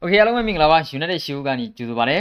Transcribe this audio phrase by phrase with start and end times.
[0.00, 2.16] โอเคအားလုံးပဲမင်္ဂလာပါ United Show ကနေကြိုဆိုပါရစေ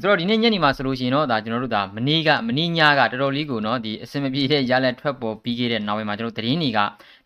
[0.00, 6.78] ဆိုတော့ဒီနေ့ညနေမှာဆိုလို့ရှိရင်တော့ဒါကျွန်တော်တို့ဒါမနေ့ကမနေ့ညကတော်တော်လေးကိုเนาะဒီအစင်မပြေတဲ့ရလက်ထွက်ပေါ်ပြီးခဲ့တဲ့နောက်ပိုင်းမှာကျွန်တော်သတင်းတွေက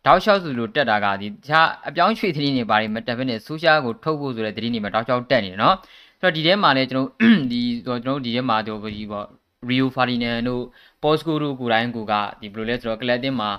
[0.07, 5.75] တောက်လျှောက်ဆိုလို့တက်တာကဒီတခြားအပြောင်းရွှေ့သတင်းတွေဘာတွေမတက်ဘဲနဲ့ဆိုရှယ်ကိုထုတ်ဖို့ဆိုတဲ့သတင်းတွေမှာတောက်လျှောက်တက်နေတယ်เนาะ
[6.21, 7.09] ဆိုတော့ဒီထဲမှာလည်းကျွန်တော်
[7.53, 9.27] ဒီကျွန်တော်တို့ဒီထဲမှာတော့ဒီပေါ့
[9.71, 10.63] Rio Ferdinand တို့
[11.03, 13.51] Posco တို့ကိုယ်တိုင်ကိုကဒီဘယ်လိုလဲဆိုတော့ Clatin မှာ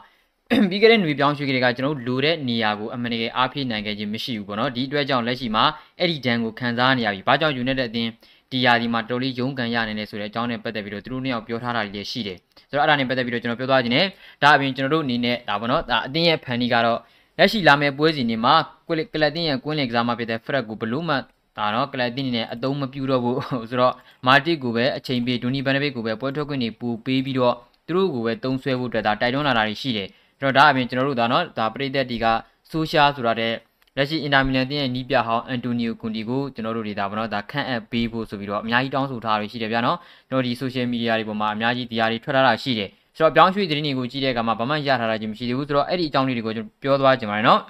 [0.70, 5.64] ပြီးခဲ့တဲ့ຫນွေပြောင်းရွှေ့ကလေးကကျွန်တော်တို့လိုတဲ့နေရာကိုအမှန်တကယ်အားဖြည့်နိုင်ခဲ့ခြင်းမရှိဘူးပေါ့နော်ဒီအတွက်ကြောင့်လက်ရှိမှာ
[5.98, 8.10] အဲ့ဒီဒဏ်ကိုခံစားနေရပြီ။ဘာကြောင့်ယူနေတဲ့အတင်း
[8.52, 12.38] ဒီယာဒီမှာတော်လေးရုန်းကန်ရနေတယ်ဆိုတဲ့အကြောင်းနဲ့ပတ်သက်ပြီးတော့သူတို့နှစ်ယောက်ပြောထားတာတွေလည်းရှိတယ်။
[12.70, 14.06] ဆိုတော့အဲ့ဒါနဲ့ပတ်သက်ပြီးတော့ကျွန်တော်ပြောသွားခြင်းနဲ့
[14.42, 16.98] ဒါအပြင်ကျွန်တော်တို့အနေနဲ့ဒါပေါ့နော်ဒါအတင်းရဲ့ဖန်ဒီကတော့
[17.38, 18.54] လက်ရှိလာမယ့်ပွဲစဉ်တွေမှာ
[18.88, 18.90] က
[19.23, 21.15] လပ်တင်းရဲ့ကွင်းလင်ကစားမဖြစ်တဲ့ Fred ကိုဘလို့မှ
[21.59, 23.37] ဒါတော့ကလပ်တင်းနေနဲ့အတုံးမပြူတော့ဘူး
[23.70, 23.95] ဆိုတော့
[24.26, 27.54] မာတစ်ကိုပဲအချိန်ပေးဒူနီဘန်နဘစ်ကိုပဲပွဲထွက်ခွင့်တွေပူပေးပြီးတော့
[27.87, 30.09] သူတို့ကိုပဲတုံးဆွဲဖို့အတွက်ဒါတိုက်တွန်းလာတာတွေရှိတယ်။
[30.40, 32.26] ကျွန်တော်ဒါအပြင်ကျွန်တော်တို့ဒါနော်ဒါပရိသတ်ဒီက
[32.70, 33.52] ဆိုရှာဆိုတာတဲ့
[33.96, 47.60] လက်ရှိအင်တာမီလန်တင်းရဲ့နီးပြဟောင်းအန်တိုနီယိုကွန်တီကိုကျွန်တော်တို့တွေဒါဘောနော်ဒါခန့်အပ်ပေးဖို့ဆိုပြီးတော့အများကြီးတောင်းဆိုထားရရှိတယ်ဗျာနော်ကျွန်တော်ဒီဆိုရှယ်မီဒီယာတွေပေါ်မှာအများကြီးတရားတွေထွက်ထားတာရှိတယ်ဆိုတော့ပြောင်းရွှေ့သတင်းတွေကိုကြည့်တဲ့အခါမှာဘာမှရထားတာချင်းမရှိသေးဘူးဆိုတော့အဲ့ဒီအကြောင်းလေးတွေကိုကျွန်တော်ပြောသွားကြပါမယ်နော်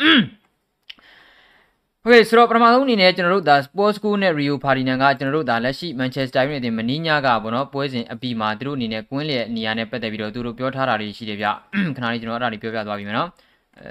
[2.06, 11.48] โอเคဆိုတော့ပထမဆုံးအနေနဲ့ကျွန်တော်တို့ဒါ Sports School နဲ့ Rio Ferdinand ကကျွန်တော်တို့ဒါလက်ရှိ Manchester United မနီးညကပေါ့နော်ပွဲစဉ်အပြီးမှာသူတို့အနေနဲ့ကွင်းလျက်နေရာနဲ့ပတ်သက်ပြီးတော့သူတို့ပြောထားတာတွေရှိတယ်ဗျ
[11.95, 13.30] ခဏလေးကျွန်တော်အဲ့ဒါတွေပြောပြသွားပြီမယ်နော်
[13.80, 13.90] အဲ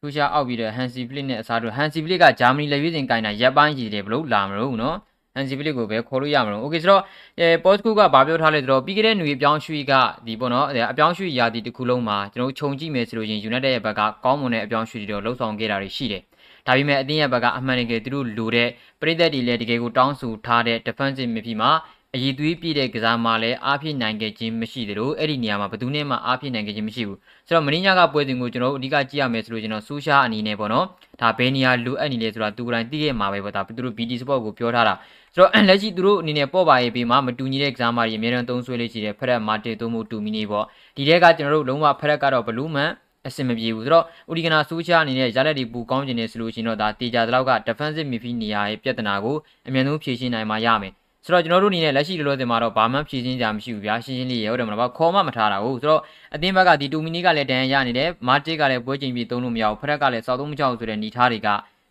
[0.00, 4.96] ဆူရှာအောက်ပြီးတော့ Hansi Flick နဲ့အစားတို့ Hansi Flick ကဂျာမနီလက်ရွေးစင်ကင်တာရပ်ပိုင်းကြီးတယ်ဘလို့လာမလို့နော်
[5.37, 7.01] Angelik ကိုပဲခေါ်လို့ရမှာလို့ Okay ဆိုတော့
[7.39, 9.93] အဲ Postco ကဘာပြောထားလဲဆိုတော့ပြီးခဲ့တဲ့ຫນွေပြောင်းရွှေ့က
[10.25, 16.21] ဒီပေါ့နော်အပြောင်းရွှေ့ရာသီတစ်ခုလုံးမှာကျွန်တော်တို့ခြုံကြည့်မယ်ဆိုလို့ရင် United ရဲ့ဘက်ကကောင်းမွန်တဲ့အပြောင်းရွှေ့တွေတော့လှုပ်ဆောင်ခဲ့တာတွေရှိတယ်
[16.67, 18.69] ဒါပေမဲ့အသင်းရဲ့ဘက်ကအမှန်တကယ်သူတို့လိုတဲ့
[19.01, 21.71] ပရိသတ်တွေလည်းတကယ်ကိုတောင်းဆိုထားတဲ့ defensive midfield မှာ
[22.15, 30.85] အည်သွေးပြည့်တဲ့ကစားမှလည်းအားဖြည့်နိုင်ခဲ့ခြင်းမရှိသလိုအဲ့ဒီနေရာမှာဘယ်သူနဲ့မှအားဖြည့်နိုင်ခဲ့ခြင်းမရှိဘူးဆိုတော့မင်းညာကပွဲစဉ်ကိုကျွန်တော်တို့အဓိကကြည့်ရမယ်ဆိုလို့ကျွန်တော်ဆူရှာအနေနဲ့ပေါ့နော်
[31.21, 34.93] ဒါဘယ်နေရာလိုအပ်နေလဲဆိုတာသူကိုယ်တိုင်သိခဲ့မှာပဲပေါ့ဒါသူတို့ BT Sport ကိုပြောထားတာ
[35.35, 40.65] ဆိုတော့လက်ရှိသူတို့အနေနဲ့ပေါ့ပါရေးပေးမှာမတူညီတဲ့ကစားမတွေအများအားသုံးဆွဲလေးရှိတယ်ဖရက်မာတေတိုမိုတူမီနီပေါ့
[40.95, 42.91] ဒီတဲကကျွန်တော်တို့လုံးဝဖရက်ကတော့ဘလူးမန်
[43.27, 49.35] အဆင်မပြေဘူးဆိုတော့ဥဒီကနာဆူချာအနေနဲ့ရလက်တွေပူကောင်းကျင်နေဆိုလို့ရှိရင်တော့ဒါတေချာတလောက်က defensive midfield နေရာရဲ့ပြဿနာကို
[49.67, 50.93] အမြန်ဆုံးဖြေရှင်းနိုင်မှာရမယ်
[51.25, 56.01] ဆိုတော့ကျွန်တော်တို့အနေနဲ့လက်ရှိလောလောဆယ်မှာတော့ဘာမှဖြည့်ရှင်းကြမရှိဘူးဗျာရှင်းရှင်းလေးရဟုတ်တယ်မလားခေါ်မှမထားတာဟုတ်ဆိုတော့
[56.35, 61.47] အသင်းဘက်ကဒီတူမီနီကလည်းတန်ရနေတယ်မာတစ်ကလည်းပွဲချိန်ပြီးသုံးလို့မရဘူးဖရက်ကလည်းစောက်သုံးမချောက်ဆိုတဲ့ညီထားတွေက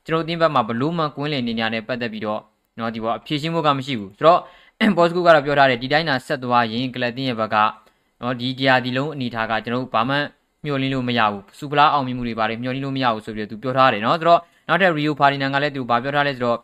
[0.06, 2.40] ကျွန်တော်အသင်းဘက်မှာဘလို့မှကွင်းလည်နေညာနဲ့ပတ်သက်ပြီးတော့
[2.78, 4.40] နော်ဒီဘောအဖြည့်ရှင်းဖို့ကမရှိဘူးဆိုတော့
[4.96, 7.56] ဘော့စကူကတော့ပြောထားတယ်ဒီတိုင်းသာဆက်သွားရင်ကလပ်တင်းရဲ့ဘက်က
[8.20, 10.16] နော်ဒီတရားဒီလုံးအနေထားကကျွန်တော်တို့ဘာမှ
[10.64, 16.58] မျှော်လင့်လို့မရဘူးစူပလာအောင်မြင်မှုတွေပါတယ်မျှော်လင့်လို့မရဘူးဆိုပြီးတော့သူပြောထားတယ်နော်ဆိုတော့နောက်ထပ် Rio Ferdinand ကလည်းသူဘာပြောထားလဲဆိုတော့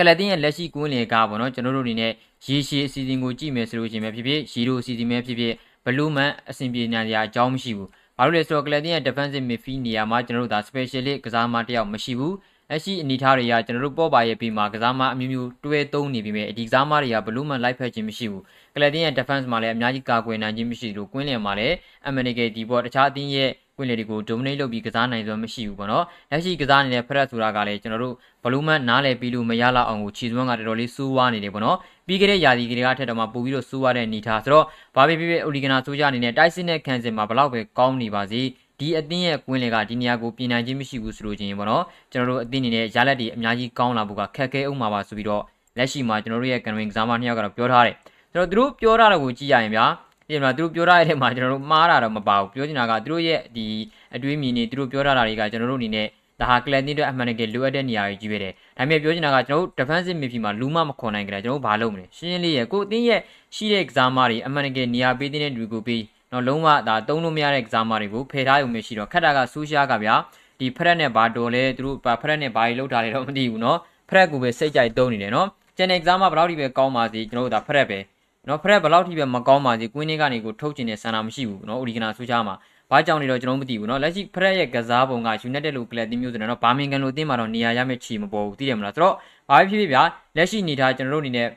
[0.00, 2.12] ကလပ်တင်းရဲ့လက်ရှိကွင်းလင်ကပေါ့နော်ကျွန်တော်တို့အနေနဲ့
[2.46, 12.34] ရေရှည်အစီအစဉ်ကိုကြည့်မယ်ဆိုလို့ရှိရင်ပဲဖြစ်ဖြစ်ရီရိုအစီအစဉ်ပဲဖြစ်ဖြစ်ဘလူးမန်အဆင်ပြေနေကြအကြောင်းမရှိဘူးဘာလို့လဲဆိုတော့ကလပ်တင်းရဲ့ defensive midfield နေရာမှာကျွန်တော်တို့ဒါ specialist ကစားမတယောက်မရှိဘူး
[12.70, 18.42] လက်ရှိအနေထားတွေကကျွန်တော်တို့ပေါ်ပါရဲ့ပြီးမှာကစားမအမျိုးမျိုးတွဲသုံးနေပြီမဲ့ဒီကစားမတွေကဘလူးမန်လိုက်ဖက်ခြင်းမရှိဘူး
[18.74, 21.74] ကလပ်တင်းရဲ့ defense မှာလည်းအများကြီးကာကွယ်နိုင်ခြင်းမရှိဘူးကွင်းလင်မှာလည်း
[22.06, 23.50] အမေရိကန်ဒီပေါ်တခြားအသင်းရဲ့
[23.80, 28.14] ကွင်းလေတွေကို dominate လုပ်ပြီးကစားနိုင်စွမ်းမရှိဘူးပေါ့နော်လက်ရှိကစားနေတဲ့ Fred ဆိုတာကလည်းကျွန်တော်တို့
[28.44, 31.76] ဘလူးမန်နားလည်ပြီးလို့မရလောက်အောင်ကိုခြေစွမ်းကတော်တော်လေးစိုးဝါးနေတယ်ပေါ့နော်
[32.06, 34.64] ပြီးခဲ့တဲ့ယာတီကလေးကထက်တော့မှပို့ပြီးတော့စိုးဝါးတဲ့အနေထားဆိုတော့
[34.96, 38.42] ဘာပဲဖြစ်ဖြစ် Oligana ဆိုကြအနေနဲ့တိုက်စစ်နဲ့ခံစင်မှာဘလောက်ပဲကောင်းနေပါစေ
[38.80, 45.42] ဒီအသင်းရဲ့ကွင်းလေကဒီနေရာကိုပြင်နိုင်ခြင်းမရှိဘူးဆိုလို့ချင်းပေါ့နော်ကျွန်တော်တို့အသင်းအနေနဲ့ရလက်တွေအများကြီးကောင်းလာဖို့ကခက်ခဲအောင်မှာပါဆိုပြီးတော့
[45.78, 47.96] လက်ရှိမှာကျွန်တော်တို့ရဲ့ကန်ဝင်ကစားမနှစ်ယောက်ကတော့ပြောထားတယ်
[48.32, 49.84] ကျွန်တော်တို့ပြောထားတာကိုကြည့်ရရင်ဗျာ
[50.30, 53.66] ဒီမှာသူတို့ပြောထားတဲ့ထဲမှာကျွန်တော်တို့မှားတာတော့မပါဘူးပြောချင်တာကသူတို့ရဲ့ဒီ
[54.14, 56.06] အတွေးမြင်နေသူတို့ပြောထားတာတွေကကျွန်တော်တို့အနေနဲ့
[56.40, 63.20] ဒါဟာကလန်တင်းအတွက်အမှန်တကယ်လိုအပ်တဲ့နေရာကြီးကြီးပဲတဲ့ဒါပေမဲ့ပြောချင်တာကကျွန်တော်တို့ defensive midfield မှာလူမမခေါ်နိုင်ကြတယ်ကျွန်တော်တို့ဘာလုပ်မလဲရှင်းရှင်းလေးရကိုအတင်းရဲ့
[63.56, 66.02] ရှိတဲ့ကစားမတွေအမှန်တကယ်နေရာပေးတဲ့လူကိုပေး
[66.32, 70.14] နော်လုံးဝဒါတုံးလို့မရတဲ့ကစားမတွေကိုဖယ်ထားရုံမရှိတော့ခက်တာကဆူရှားကဗျာ
[70.58, 77.98] ဒီဖရက်နဲ့ဘာတော်လဲသူတို့ဖရက်နဲ့ဘာကြီးလောက်ထားလဲတော့မသိဘူးနော်ဖရက်ကိုပဲစိတ်ကြိုက်တုံးနေတယ်နော်ကျန်တဲ့ကစားမဘယ်လောက်ထိပဲကောင်းပါစေကျွန်တော်တို့ဒါဖရက်ပဲ
[78.47, 82.55] နော်ဖရက်ဘယ်လောက်ထိပဲမကောင်းပါစေကွင်းလေးကနေကိုထုတ်ကျင်တဲ့ဆန္ဒမရှိဘူးနော်အိုဒီဂနာဆူရှားမှာ
[82.91, 89.15] ဘာကြောင့်လဲတော့ကျွန်တော်မသိဘူးเนาะလက်ရှိဖရက်ရဲ့ကစားပုံက United လို့ကလပ်တင်းမျိုးဆိုတော့ဘာမင်ကန်လို့တင်းမှာတော့နေရာရမယ့်ချီမပေါ်ဘူးသိတယ်မလားဆိုတော့
[89.49, 90.01] ဘာဖြစ်ဖြစ်ဗျာ
[90.37, 91.47] လက်ရှိအနေထားကျွန်တော်တို့အနေနဲ့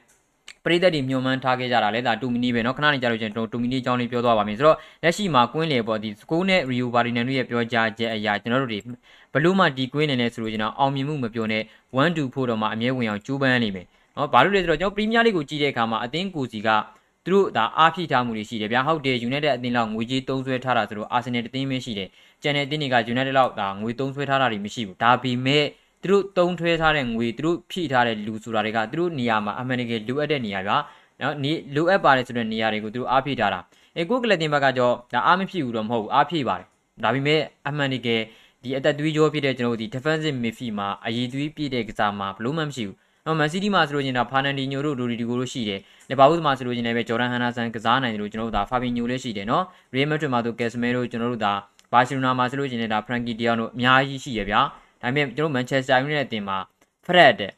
[0.65, 8.79] ပရိသတ်တွေညှို့မှန်းထားခဲ့ကြတာလဲဒါတူမီနီပဲเนาะခဏနေကြလို့ကျွန်တော်တူမီနီအကြောင်းလေးပြောသွားပါမယ်ဆိုတော့လက်ရှိမှာကွင်းလေပေါ့ဒီစကိုးနဲ့ရီယိုဘာဒီနန်တို့ရဲ့ပြောကြားချက်အရာကျွန်တော်တို့တွေ
[9.35, 11.63] ဘလို့မှဒီကွင်းနေလဲဆိုလို့ကျွန်တော်အောင်မြင်မှုမပြောနဲ့
[11.97, 13.87] 1 2ဖို့တော့မှအမြဲဝင်အောင်ကြိုးပမ်းနေမယ်
[14.18, 16.70] နော်ဘာလို့လဲဆိုတော့ကျွန်တော်ပရီးမီးယားလိကိုကြည့်တဲ့အခါမှာအသင်းကိုစီက
[17.26, 22.10] သူတို့ဒါအားဖြည့်ထားမှုတွေရှိတယ်ဗျာဟုတ်တယ်ယူနိုက်တက်အသင်းလောက်ငွေကြေးသုံးစွဲထားတာဆိုတော့အာဆင်နယ်အသင်းပဲရှိတယ်
[22.42, 25.66] ကျန်တဲ့အသင်းတွေကယူနိုက်တက်လောက်ဒါငွေသုံးစွဲထားတာတွေမရှိဘူးဒါပေမဲ့
[26.04, 30.78] သူတို့သုံးထွဲထားတဲ့ငွေသူတို့ဖြည့်ထားတဲ့လူဆိုတာတွေကသူတို့နေရာမှာအမှန်တကယ်လိုအပ်တဲ့နေရာဗျာ
[31.22, 33.60] နော်နေလိုအပ်ပါတယ်ဆိုတဲ့နေရာတွေကိုသူတို့အားဖြည့်ထားတာ
[33.98, 36.68] အဲကိုကလက်တင်ဘက်ကတော့ဒါအားမဖြည့်ဘူးတော့မဟုတ်ဘူးအားဖြည့်ပါတယ်
[37.04, 38.22] ဒါပေမဲ့အမှန်တကယ်
[38.64, 45.80] ဒီအသက်သွေးကြောဖြစ်တဲ့ကျွန်တော်တို့ဒီ defensive midfield မှာအရေးသွေးပြည့်တဲ့ကစားမှာဘလို့မှမရှိဘူး နော်မန်စီးတီးမှာဆိုလို့ချင်းတော့ဖာနန်ဒီညိုတို့လိုဒီဒီကိုတို့ရှိတယ်။
[46.10, 51.54] လီဗာပူးမှာဆိုလို့ချင်းလည်းပဲဂျော်ဒန်ဟန်နာဆန်ကစားနိုင်တယ်လို့ကျွန်တော်တို့ဒါဖာဘီညိုလည်းရှိတယ်နော်။ရီယယ်မက်ဒရစ်မှာဆိုကက်စမဲတို့ကျွန်တော်တို့ဒါ
[51.92, 54.62] ဘာစီလိုနာမှာဆိုလို့ချင်းလည်းဒါဖရန်ကီတီယာတို့အများကြီးရှိရဗျာ။
[55.02, 56.58] ဒါပေမဲ့ကျွန်တော်မန်ချက်စတာယူနိုက်တက်အသင်းမှာ
[57.06, 57.52] ဖရက်တဲ့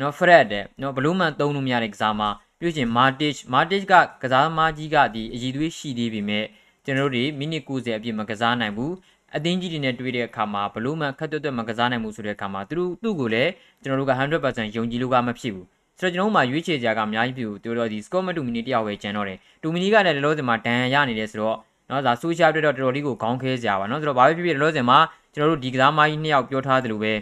[0.00, 2.28] နော်ဖရက်တဲ့နော်ဘလူးမန်သုံးလို့မရတဲ့ကစားမှာ
[2.58, 6.44] ပြီးချင်းမာတစ်မာတစ်ကကစားသမားကြီးကဒီအည်သွေးရှိသေးပေမဲ့
[6.84, 8.92] ကျွန်တော်တို့တွေမိနစ်90အပြည့်မကစားနိုင်ဘူး
[9.36, 13.50] အသင်းကြီးတွေနဲ့တွေ့တဲ့အခါမှာဘလို့မှခက်တွတ်တွတ်မကစားနိုင်မှုဆိုတဲ့အခါမှာသူတို့သူ့ကိုလည်း
[13.82, 14.12] ကျွန်တော်တို့က
[14.44, 15.66] 100%ယုံကြည်လို့ကမဖြစ်ဘူး
[15.98, 21.56] ဆိုတော့ကျွန်တော်တို့မှာရွေးချယ်ကြကအများကြီးပြီသူတို့ဒီ score မတူမီနီတယောက်ပဲကျန်တော့တယ်တူမီနီကလည်းလောလောဆယ်မှာဒဏ်ရာရနေတယ်ဆိုတော့
[21.90, 24.98] နော်ဒါ social အတွက်တော့တော်တော်လေးကိုခေါင်းခဲစရာပါနော်ဆိုတော့ဘာပဲဖြစ်ဖြစ်လောလောဆယ်မှာ
[25.34, 27.12] ကျွန်တော်တို့ဒီကစားမကြီးနှစ်ယောက်ပြောထားသလိုပဲ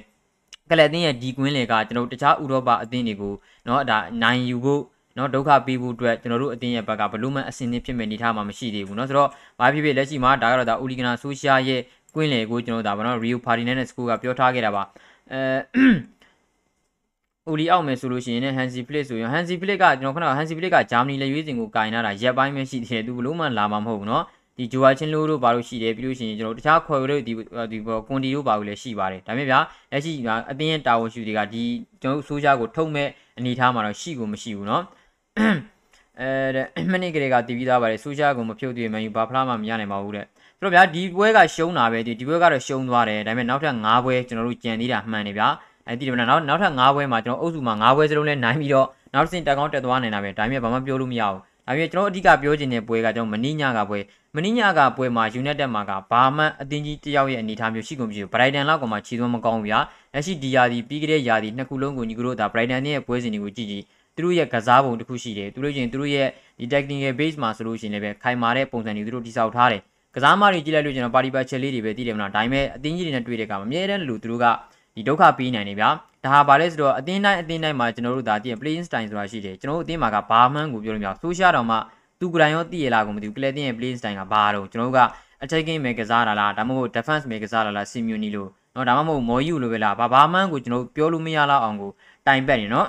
[0.70, 3.34] ကလပ်အသင်းရဲ့ဒီကွင်းလေကကျွန်တော်တို့တခြားဥရောပအသင်းတွေကို
[3.66, 4.82] နော်ဒါနိုင်ယူဖို့
[5.17, 9.29] နော်ဒုက္ခပေးဖို့အတွက်ကျွန်တော်တို့အတင်းရဲ့ဘက်ကဘလို့မှအစင်းနေဖြစ်မဲ့နေထားမှာမရှိသေးဘူးเนาะဆိုတော့
[9.59, 11.81] ဘာဖြစ်ဖြစ်လက်ရှိမှာဒါကတော့ဒါဦးလီဂနာဆိုရှာရဲ့
[12.15, 14.83] ကွင်းလေကိုကျွန်တော်ဒါဗောနော်ရီယိုဖာဒီနန်နဲ့စကူကပြောထားခဲ့တာပါ
[15.31, 15.41] အဲ
[17.51, 24.23] ဦးလီအောက်မယ်ဆိုလို့ရှိရင်ဟန်စီဖလစ်ဆိုရင်ဟန်စီဖလစ်ကကျွန်တော်ခဏဟန်စီဖလစ်ကဂျာမနီလက်ရွေးစင်ကိုကင်လာတာရက်ပိုင်းပဲရှိသေးတယ်သူဘလို့မှလာမှာမဟုတ်ဘူးเนาะ
[24.57, 27.33] ဒီဂျိုဝါချင်းလိုတို့ဘာလို့ရှိတယ်ပြီးလို့ရှိရင်ကျွန်တော်တခြားခေါ်ရတဲ့ဒီ
[27.71, 27.77] ဒီ
[28.07, 29.59] ကွန်တီတို့ဘာလို့လဲရှိပါတယ်ဒါပေမဲ့ဗျာ
[29.91, 30.11] လက်ရှိ
[30.51, 31.63] အတင်းရဲ့တာဝန်ရှိတွေကဒီ
[32.01, 34.83] ကျွန်တော်ဆိုးရှားကိုထုံမဲ့အနေထားမှာတော့ရှိကိုမရှိဘူးเนาะ
[36.20, 40.26] အဲမနစ်ကလေးကတည်ပြီးသားပါတယ်ဆိုးရှားကိုမဖြုတ်သေးမှယူဘာဖလားမှမရနိုင်ပါဘူးတဲ့
[40.58, 45.48] ဆိုတော့ဗျာဒီပွဲကရှုံးတာပဲဒီဒီပွဲကတော့ရှုံးသွားတယ်ဒါပေမဲ့နောက်ထပ်၅ပွဲကျွန်တော်တို့ကြံသေးတာမှန်တယ်ဗျာ
[45.88, 53.98] အဲဒီဒီမနောက်နောက်ထပ်၅ပွဲမှာကျွန်တော်အုပ်စုမှာ၅ပွဲစလုံးလဲနိုင်ပြီးတော့နောက်တစ်ဆင့်တက်ကောင်းတက်သွားနေတာပဲဒါပေမဲ့ဘာမှပြောလို့မရဘူးဒါပေမဲ့ကျွန်တော်အဓိကပြောချင်တဲ့ပွဲကကျွန်တော်မင်းညကပွဲ
[54.34, 59.78] မင်းညကပွဲမှာ United မှာကဘာမှအသင်းကြီးတယောက်ရဲ့အနေအထားမျိုးရှိကုန်မရှိဘူး Brighton လောက်ကမှခြေသွမ်းမကောင်းဘူးဗျာ
[60.14, 63.84] လက်ရှိဒီယာဒီပြီးကြတဲ့ယာဒီနှစ်ခုလုံးကိုညီကတို့ဒါ Brighton ရဲ့ပွဲစဉ်တွေကိုကြည့်ကြည့်
[64.16, 66.28] သူတို့ရဲ့ကစားပုံတစ်ခုရှိတယ်သူတို့ချင်းသူတို့ရဲ့
[66.58, 69.82] ဒီ technical base မှာဆိုလို့ရှိရင်လည်းပဲခိုင်မာတဲ့ပုံစံတွေသူတို့တိစောက်ထားတယ်
[70.14, 74.46] ကစားမတွေကြည့်လိုက်လို့ကျွန်တော်ပါတီပါချက်လေးတွေပဲသိတယ်မလားဒါပေမဲ့အတင်းကြီးတွေနဲ့တွေ့တဲ့အခါမှာအများတန်းလူသူတို့က
[74.96, 75.88] ဒီဒုက္ခပေးနိုင်နေဗျာ
[76.24, 81.78] ဒါဟာဘာလဲဆိုတော့အတင်းတိုင်းအတင်းတိုင်းမှာကျွန်တော်တို့ဒါတည် playing style ဆိုတာရှိတယ်ကျွန်တော်တို့အတင်းမှာကဘာမှန်းကိုပြောလို့မရဘူးဆိုရှာတော်မှာ
[82.20, 85.00] သူကတိုင်ရောတည်ရလားကိုမသိဘူးကလဲတင်းရဲ့ playing style ကဘာတော့ကျွန်တော်တို့က
[85.44, 91.90] attacking ပဲကစားတာလားဒါမှမဟုတ် defense ပဲကစားတာလား simulni လို့နော်ဒါမှမဟုတ်မော်ယူလို့ပဲလားဘာဘာမှန်းကိုကျွန်တော်တို့ပြောလို့မရလောက်အောင်ကို
[92.26, 92.86] တိုင်ပတ်နေနော်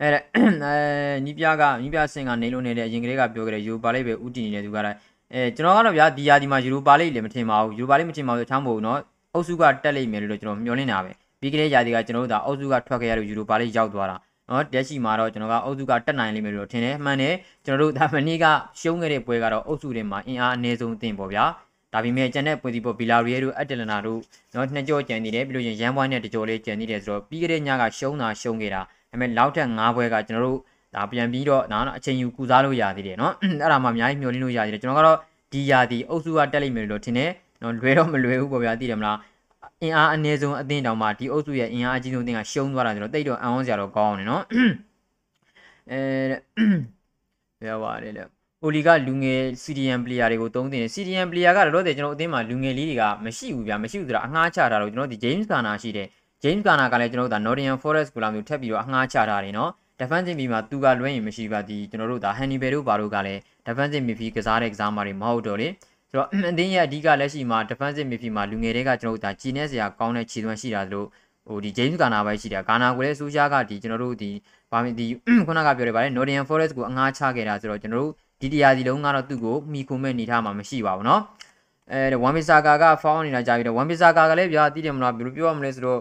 [0.00, 0.08] นาะအဲ
[0.62, 0.74] အဲ
[1.24, 4.96] ညီပြကညီပြစင်ကနေလို့နေတဲ့အရင်ကလေးကပြောခဲ့တဲ့ယူပါလိပ်ပဲဥတည်နေတဲ့သူကလည်း
[5.32, 9.00] အဲကျွန်တော်ကတော့ဗျာဒီယာဒီမှာယူရိုပါလိပ်လည်းမထင်ပါဘူးယူရိုပါလိပ်မထင်ပါဘူးချမ်းမို့နော်
[9.34, 11.10] အုပ်စုကတက်လိမ့်မယ်လို့ကျွန်တော်မျှော်လင့်တာပဲ
[11.40, 14.16] ပြီးကလေးယာဒီကကျွန်တော်တို့ဒါအုပ်စုကထွက်ခဲ့ရလို့ယူရိုပါလိပ်ရောက်သွားတာ
[14.50, 17.34] နော်တက်ရှိမှာတော့ကျွန်တော်ကအုပ်စုကတက်နိုင်လိမ့်မယ်လို့ထင်တယ်မှန်တယ်
[17.66, 18.46] ကျွန်တော်တို့ဒါမနေ့က
[18.80, 21.44] ရှုံးခဲ့တဲ့ပွဲကတော့အုပ်စုထဲမှာအင်အားအနည်းဆုံးတင်ပေါ့ဗျာ
[21.92, 24.20] ဒါပေမဲ့ကျန်တဲ့ပွဲစီပေါ်ဘီလာရီယဲတို့အက်တလနာတို့
[24.54, 28.80] နော်နှစ်ကြောကြံနေတယ်ပြီးလို့ရင်ရန်ပွိုင်းနဲ့တကြောလေးကြံနေတယ်ဆိုတော့ပြီးကလေးညကရှုံးတာရှုံးခဲ့တာ
[29.11, 30.59] ဒါပေမဲ့နောက်ထပ်၅ပွဲကကျွန်တော်တို့
[30.95, 35.17] ဒါပြန်ပြီးတော့နော်အချိန်ယူကူစားလို့ရသေးတယ်နော်အဲ့ဒါမှအများကြီးမျှော်လင့်လို့ရသေးတယ်ကျွန်တော်ကတော့
[35.51, 37.31] ဒီယာဒီအုပ်စုကတက်လိမ့်မယ်လို့ထင်တယ်
[37.61, 39.17] နော်လွယ်တော့မလွယ်ဘူးပေါ့ဗျာသိတယ်မလား
[39.81, 44.43] အင်အားအနည်းဆုံးအသင်းတောင်မှဒီအုပ်စုရဲ့အင်အားအကြီးဆုံးအသင်းကရှုံးသွားတာဆိုတော့တိတ်တော့အံ့ဩစရာတော့ကောင်းအောင်နော်
[45.91, 46.01] အဲ
[47.61, 48.23] ဘယ်ပါတယ်လဲ
[48.63, 56.07] အိုလီကလူငယ် CDM player တွေကိုသုံးတင်တယ် CDM player ကတော့တော့ကျွန်တော်အသင်းမှာလူငယ်လေးတွေကမရှိဘူးဗျာမရှိဘူးဆိုတာအငှားချတာတော့ကျွန်တော်ဒီ James Garner ရှိတယ်
[56.42, 59.70] James Garner ကလည်းကျွန်တော်တို့ဒါ Nottingham Forest ကိုလာမျိုးထပ်ပြီးတော့အငှားချထားတယ်နော်
[60.00, 65.68] defensive mid မှာသူကလွှဲရင်မရှိပါဒီကျွန်တော်တို့ဒါ Hannibal တို့ဘာတို့ကလည်း defensive midfield ကစားတဲ့ကစားမာတွေမဟုတ်တော့လေ
[66.10, 71.06] ဆိုတော့အသင်းရဲ့အဓိကလက်ရှိမှာ defensive midfield မှာလူငယ်တွေကကျွန်တော်တို့ဒါဂျီနေစရာကောင်းတဲ့ခြေသွမ်းရှိတာလို့
[71.48, 74.30] ဟိုဒီ James Garner ပဲရှိတာ Garner ကိုလည်းစူးရှားကဒီကျွန်တော်တို့ဒီ
[74.72, 75.06] ဗာမီဒီ
[75.46, 81.20] ခုနကပြောရပါတယ် Nottingham Forest ကိုအငှားချခဲ့တာဆိုတော့ကျွန်တော်တို့ဒီတရားစီလုံးကတော့သူ့ကိုမိခုမဲ့နေထားမှာမရှိပါဘူးเนาะ
[81.92, 86.00] အဲဝမ်ဘီဆာကာကဖောင်းနေတာကြာပြီတော့ဝမ်ဘီဆာကာကလည်းဗျာသိတယ်မလားဘယ်လိုပြောရမလဲဆိုတော့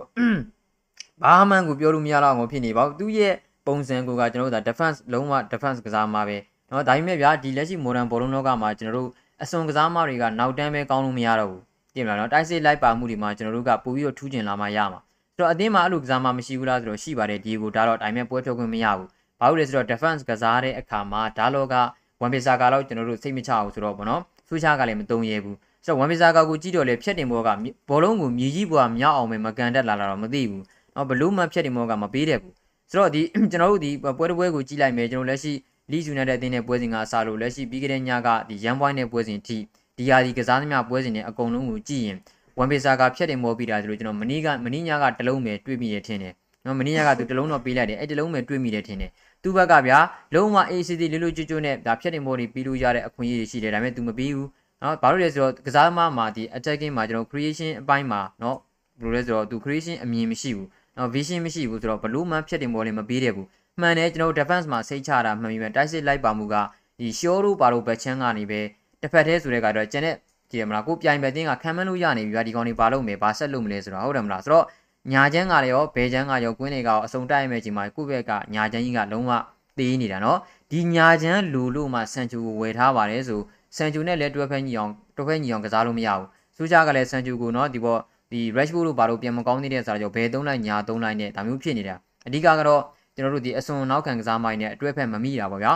[1.24, 3.34] ဘာမှန်းကိုပြောလို့မရတော့အောင်ဖြစ်နေပါဘူးသူ့ရဲ့
[3.68, 6.38] ပုံစံကိုကကျွန်တော်တို့ဒါ defense လုံးဝ defense ကစားမှာပဲ
[6.68, 9.10] เนาะဒါပေမဲ့ဗျာဒီလက်ရှိ modern ဘောလုံးလောကမှာကျွန်တော်တို့
[9.44, 11.62] အစွန်ကစားမတွေကနောက်တန်းပဲကောင်းလို့မရတော့ဘူး
[11.94, 15.00] ပြင်မလားเนาะတိုက်စစ်လိုက်ပါမှုတွေမှာကျွန်တော်တို့ကပို့ပြီးတော့ထူးကျင်လာမှရမှာ
[15.36, 19.08] ဆိုတော့အသင်းမှာအဲ့လိုကစားမမရှိဘူးလားဆိုတော့ရှိပါတယ်ဒီကိုဒါတော့ဒါပေမဲ့ပွဲဖြုတ်ခွင့်မရဘူး
[19.40, 21.76] ဘာလို့လဲဆိုတော့ defense ကစားတဲ့အခါမှာဒါလောက
[22.22, 27.49] ဝန်ပီစာကတော့ကျွန်တော်တို့စိတ်မချအောင်ဆိုတော့ဗောနော်ဆူချာကလည်းမတုံရဲဘူး ဆိုတော့ဝန်ပီစာကကိုကြည့်တော့လေဖြတ်တင်ဘောက
[27.89, 30.63] ဘောလုံးကိုမြေကြီးဘောကမြောက်အောင်ပဲမကန်တက်လာတာတော့မသိဘူး။
[30.95, 32.53] နော်ဘလူးမဖြတ်တင်ဘောကမပေးတဲ့ဘူး။
[32.91, 35.53] ဆိုတော့ဒီကျွန်တော်တို့ဒီပွဲတစ်ပွဲကိုကြည့်လိုက်မယ်ကျွန်တော်လက်ရှိ
[35.91, 39.59] လီယူနိုက်တက်အသင်းနဲ့ပွဲစဉ်ကအစားလို့လက်ရှိပြီးခဲ့တဲ့ညကဒီရန်ပွိုင်းနဲ့ပွဲစဉ်အထိ
[39.97, 42.19] ဒီယာဒီကစားသမျှပွဲစဉ်နဲ့အကုန်လုံးကိုကြည့်ရင်
[42.59, 46.33] ဝန်ပီစာကဖြတ်တင်ဘောပြီးတာဆိုလို့ကျွန်တော်မနီးကမနီးညကတလုံးပဲတွေးမိရထင်တယ်။
[46.65, 49.11] နော်မနီးညကသူတလုံးတော့ပေးလိုက်တယ်အဲ့တလုံးပဲတွေးမိတယ်ထင်တယ်။
[49.43, 49.99] သူ့ဘက်ကဗျာ
[50.35, 54.49] လုံးဝ ACD လေးလိုကျွတ်ကျွတ်နဲ့ဒါဖြတ်တင်မို့နေပြီးလို့ရတဲ့အခွင့်အရေးရှိတယ်ဒါပေမဲ့ तू မပြီးဘူး
[54.83, 58.57] နော်ဘာလို့လဲဆိုတော့ကစားသမားမှာဒီ attacking မှာကျွန်တော် creation အပိုင်းမှာနော်
[59.01, 63.47] ဘယ်လိုလဲဆိုတော့သူ creation အမြင်မရှိဘူးနော် vision မရှိဘူးဆိုတော့ဘလို့မှဖြစ်တင်ပေါ်လည်းမပေးတဲ့ဘူး
[63.81, 66.55] မှန်တယ်ကျွန်တော် defense မှာစိတ်ချတာမှန်ပြီပဲတိုက်စစ်လိုက်ပါမှုက
[66.99, 68.61] ဒီ short တို့ဘာလို့ back chance ကနေပဲ
[69.01, 70.15] တစ်ဖက်တည်းဆိုတဲ့ကတော့ကျန်တဲ့
[70.51, 74.65] ကြည့်ရမလားကိုပြိုင်ပဲတင်းကခံမလို့ရနေပြီဗျာဒီကောင်တွေဘာလုပ်မလဲဘာဆက်လုပ်မလဲဆိုတာဟုတ်တယ်မလားဆိုတော့
[75.13, 79.33] ညာချမ်းကလည်းရောဘဲချမ်းကရောကွင်းတွေကရောအစုံတိုက်ရမယ့်ချိန်မှာကိုယ့်ဘက်ကညာချမ်းကြီးကလုံးဝ
[79.79, 80.39] သေးနေတာနော်
[80.71, 83.41] ဒီညာချမ်းလူလို့မှဆန်ချူကိုဝယ်ထားပါတယ်ဆို
[83.76, 88.00] စန်ချူနဲ့လည်းတွဲဖက်ညီအောင်တွဲဖက်ညီအောင်ကစားလို့မရဘူးစူးချကလည်းစန်ချူကိုเนาะဒီပေါ်
[88.32, 91.96] ဒီ Rashford လို့ဘာလို့ပြန်မကောင်းသေးတဲ့ဆိုတော့ဘယ်သုံးလိုက်ညာသုံးလိုက်နဲ့ဒါမျိုးဖြစ်နေတာ
[92.28, 92.82] အဓိကကတော့
[93.16, 95.74] ကျွန်တော်တို့ဒီအစွန်နောက်ခံကစားမိုင်းနဲ့အတွဲဖက်မမိတာပေါ့ဗျာ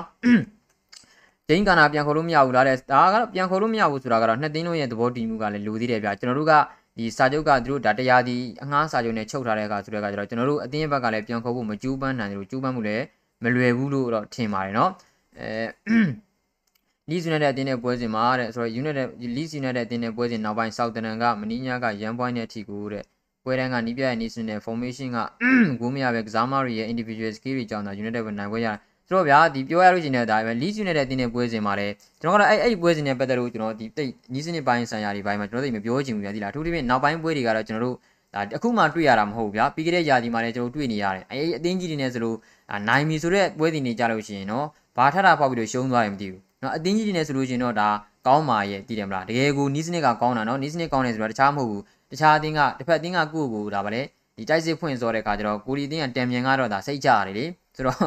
[1.47, 6.53] ဂျိန်းကာနာပြန်ခေါ်လို့မရဘူးလားတဲ့ဒါကတော့ပြန်ခေါ်လို့မရဘူးဆိုတာကတော့နှစ်သိန်းလုံးရဲ့သဘောတည်မှုကလည်းလိုသေးတယ်ဗျာကျွန်တော်တို့က
[6.97, 13.03] ဒီစာချုပ်ကသူတို့ဒါတရားဒီအငှားစာချုပ်နဲ့ချုပ်ထားတဲ့အခါဆိုတဲ့အခါကျတော့ကျွန်တော်တို့အတင်းဘက်ကလည်းပြန်ခေါ်ဖို့မကြိုးပမ်းနိုင်တယ်လို့ကြိုးပမ်းမှုလည်း
[13.43, 14.89] မလွယ်ဘူးလို့တော့ထင်ပါတယ်เนาะ
[15.39, 15.49] အဲ
[17.10, 18.96] လီဇူနိုက်တက်အတင်းနဲ့ပွဲစဉ်မှာတဲ့ဆိုတော့ unit
[19.36, 23.04] လီဇူနိုက်တက်အတင်းနဲ့ပွဲစဉ်နောက်ပိုင်းဆောက်တန်ကမနီညာကရန်ပွိုင်းတဲ့အထိကိုတဲ့
[23.44, 25.18] ပွဲတန်းကနီးပြရဲ့ national formation က
[25.80, 28.76] ဂိုးမရပဲကစားမတွေရဲ့ individual skill တွေကြောင့်သာ united ဝင်နိုင်ပွဲရတယ်
[29.08, 37.96] ဆိုတော့ဗျာဒီပြောရလို့ရှိရင်ဒါပဲ league united တင်းတဲ့ပွဲစဉ်မှာလည်းကျွန်တော်ကတော့အဲ့အဲ့ပွဲစဉ်နဲ့ပတ်သက်လို့ကျွန်တော်ဒီတိတ်နီးစနစ်ပိုင်းဆိုင်ရာတွေပိုင်းမှာကျွန်တော်သိမပြောချင်ဘူးဗျာဒီလားအထူးသဖြင့်နောက်ပိုင်းပွဲတွေကတော့ကျွန်တော်တို့
[38.34, 42.36] ဒါအခုမှတွေ့ရတာမဟုတ်ဘူးဗျာပြီးခဲ့တဲ့ယာဒီမှာလည်းကျွန်တော်တွေ့နေရတယ်အဲ့အတင်းကြီးတွေနဲ့ဆိုလို့
[42.88, 47.88] နိုင်မီဆိုတဲ့ပွဲစဉ်တွေကြလို့ရှိရင်နော်ဘာထတာပေါက်ပြီးတော့ရှုံးသွားတယ်မသိဘူး နော်အတင်းကြီးတွေနဲ့ဆိုလို့ရှိရင်တော့ဒါ
[48.26, 54.02] ကောင်းပါရဲ့တည်တယ်မလားတကယ်ကိုနီးစနစ်ကကောင်းတာနော်နီးစနစ်ကောင်းတယ်ဆိုတော့တခြားမဟုတ်ဘူးတခြားအတင်းကတစ်ဖက်အတင်းကကိုယ့်ကိုဒါဗလဲ
[54.36, 57.44] ဒီတိုက်စစ်ဖွင့်စောတဲ့ခါကျတော့ကိုလီတင်းကတံမြန်ကတော့ဒါစိတ်ကြရတယ်လေ
[57.76, 57.98] ဆိုတော့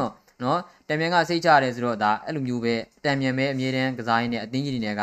[0.42, 2.74] နော်တံမြန်ကစိတ်ချရတယ်ဆိုတော့ဒါအဲ့လိုမျိုးပဲ
[3.04, 5.02] တံမြန်ပဲအမြဲတမ်းကစားရင်းနဲ့အတင်းကြီးတွေနဲ့က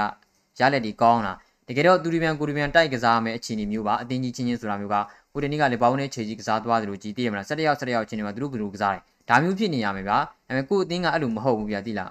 [0.60, 1.34] ရလက်တွေကောင်းတာ
[1.68, 4.96] တကယ်တော့သူရီပြန်ကိုရီပြန်တိုက်ကစားမယ်အခြေအနေမျိုးပါအတင်းကြီးချင်းချင်းဆိုတာမျိုးက
[5.34, 12.10] ဟိုတနေ့ကလည်းဘောင်းနဲ့ခြေကြီးကစားသွားတယ်လို့ကြည်သိရမလား၁၁ရောက်၁၁ရောက်ချင်းတွေမှာသူတို့ကလူကစားတယ်ဒါမျိုးဖြစ်နေရမယ်ဗျာဒါပေမဲ့ကိုအတင်းကအဲ့လိုမဟုတ်ဘူးဗျာသိလား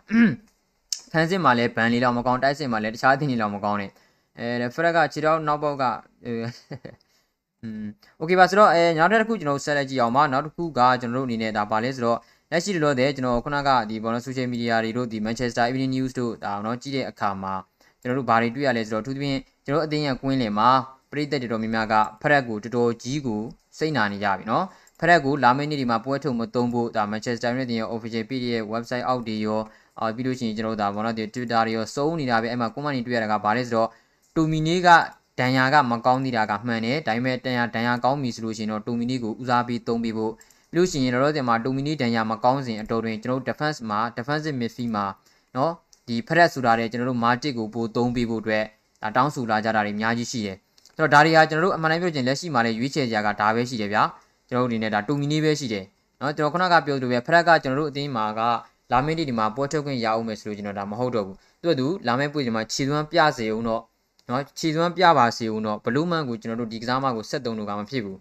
[1.14, 3.92] ခန်းစစ်မှာလည်းဘန်လေးလောက်မကောင်းတိုက်စစ်မှာလည်းတခြားအတင်းကြီးလောက်မကောင်းနဲ့
[4.40, 5.84] အဲဖရက်ကခြေတော့နောက်ပေါက်က
[6.26, 7.86] อืม
[8.18, 12.18] โอเคပါဆိုတော့အဲနောက်တစ်ခုကျွန်တော်ဆက်လက်ကြည့်အောင်ပါနောက်တစ်ခုကကျွန်တော်တို့အနေနဲ့ဒါပါလဲဆိုတော့
[12.52, 17.54] လက်ရှိလောတဲ့ကျွန်တော်ခုနကဒီဘောနော်ဆိုရှယ်မီဒီယာတွေတို့ဒီ Manchester Evening News တို့ဒါတော့ကြည့်တဲ့အခါမှာ
[18.02, 20.70] ကျွန်တော်တို့ဘာတွေတွေ့ရလဲဆိုတော့အထူးသဖြင့်ကျွန်တော်အတင်းရကွင်းလင်မှာ
[21.12, 23.42] ပရိသတ်တော်တော်များများကဖရက်ကိုတော်တော်ကြီးကို
[23.78, 24.66] စိတ်နာနေကြပြီနော်
[25.00, 29.62] ဖရက်ကိုလာမယ့်နေ့ဒီမှာပွဲထုတ်မသုံးဖို့ဒါ Manchester United ရဲ့ official page ရဲ့ website အောက်တွေရော
[30.00, 33.90] အာပြီးလို့ရှိရင်ကျွန်တော်တို့ဒါဘောနော်ဒီ Twitter တွေရောစုံနေတာပဲအဲ့မှာ comment တွေတွေ့ရတာကဘာလဲဆိုတော့
[34.36, 34.88] တူမီနီက
[35.40, 40.34] ဒန်ယာကမကောင်းသေးတာကမှန်တယ်ဒါပေမဲ့တန်ယာဒန်ယာကောင်းပြီဆိုလို့ရှိရင်တော့တူမီနီကိုဦးစားပေးသုံးပြီးဖို့
[40.72, 45.06] ပြီးလို့ရှိရင်တော့တင်မှာဒိုမီနီဒန်ယာမကောင်းစဉ်အတော်တွင်ကျွန်တော်တို့ defense မှာ defensive midfield မှာ
[45.54, 45.72] เนาะ
[46.08, 48.66] ဒီဖရက်ဆိုတာတဲ့ကျွန်တော်တို့မာတစ်ကိုပိုသုံးပေးဖို့အတွက်
[49.02, 50.58] ဒါတောင်းဆိုလာကြတာတွေအများကြီးရှိတယ်။
[50.96, 54.04] ဆိုတော့ဒါတွေကကျွန်တော်တို့အမှန်တမ်းပြောချင်လက်ရှိမှာလည်းရွေးချယ်ကြတာဒါပဲရှိတယ်ဗျာ။
[54.50, 55.86] ကျွန်တော်တို့ဒီနေ့ဒါတူမီနီပဲရှိတယ်။
[56.20, 58.42] เนาะကျွန်တော်ခုနကပြောလို့ပဲဖရက်ကကျွန်တော်တို့အသင်းမှာက
[58.93, 63.83] လာမယ့်နေ့ဒီမှာပွဲထုတ်ခွင့်ရအောင်မယ်ဆိုလို့ကျွန်တော်ဒါမဟုတ်တော့ဘူးသူကသူလာမယ့်ပွဲဒီမှာခြေသွမ်းပြစေအောင်တော့
[64.29, 68.19] နော်ခြေသွမ်းပြပါစေအောင်တော့ဘလူးမန်ကိုကျွန်တော်တို့ဒီကစားမကိုဆက်သုံးလို့ကမဖြစ်ဘူး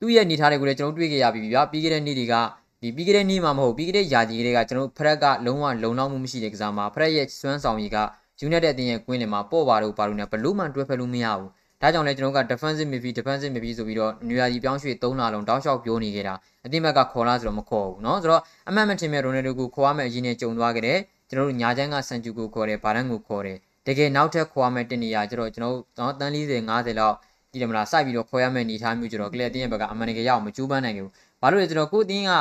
[0.00, 2.34] သူ့ရဲ့နေထားတွေကိုလည်းကျွန်တော်တွေ့ကြရပြီဗျာပြီးခဲ့တဲ့နေ့တွေက
[2.82, 7.98] ဒီပြီးခဲ့တဲ့နေ့မှာမဟုတ်ပြီးခဲ့တဲ့ရာသီတွေကကျွန်တော်ဖရက်ကလုံးဝလုံလောက်မှုမရှိတဲ့ကစားမဖရက်ရဲ့စွမ်းဆောင်ရည်က
[8.40, 11.50] ယူနိုက်တက်အသင်းရဲ့ကွင်းလင်မှာပော့ပါတော့ပါလို့နဲ့ဘလူးမန်တွဲဖက်လို့မရဘူး
[11.83, 16.33] ဒါကြောင့်လည်းကျွန်တော်က defensive midfield defensive midfield ဆိုပြီးတော့နျူယာကြီးပြောင်းရွှေ့၃လလုံးတောက်လျှောက်ပြောနေခဲ့တာ
[16.65, 23.57] အသင်းဘက်ကခေါ်လားဆိုတော့မခေါ်ဘူးเนาะဆိုတော့အမှန်မှန်ထင်မဲ့ရိုနယ်ဒိုကိုခေါ်ရမယ့်အရင်နဲ့ကြုံသွားခဲ့တယ်ကျွန်တော်တို့ညာချမ်းကဆန်ဂျူကိုခေါ်တယ်ဘာရန်ကိုခေါ်တယ်
[23.87, 27.15] တကယ်နောက်ထပ်ခေါ်ရမယ့်တင်နေရကျွန်တော်ကျွန်တော်တန်း40 50လောက်
[27.51, 31.09] ဒီတယ်မလားစိုက်ပြီးတော့ခေါ်ရမယ့်အနေထားမျိုးကျတော့ကလပ်တင်းရဲ့ဘက်ကအမှန်တကယ်ရအောင်မကြိုးပမ်းနိုင်ဘူး
[31.41, 32.31] ဘာလို့လဲဆိုတော့ကိုတင်းက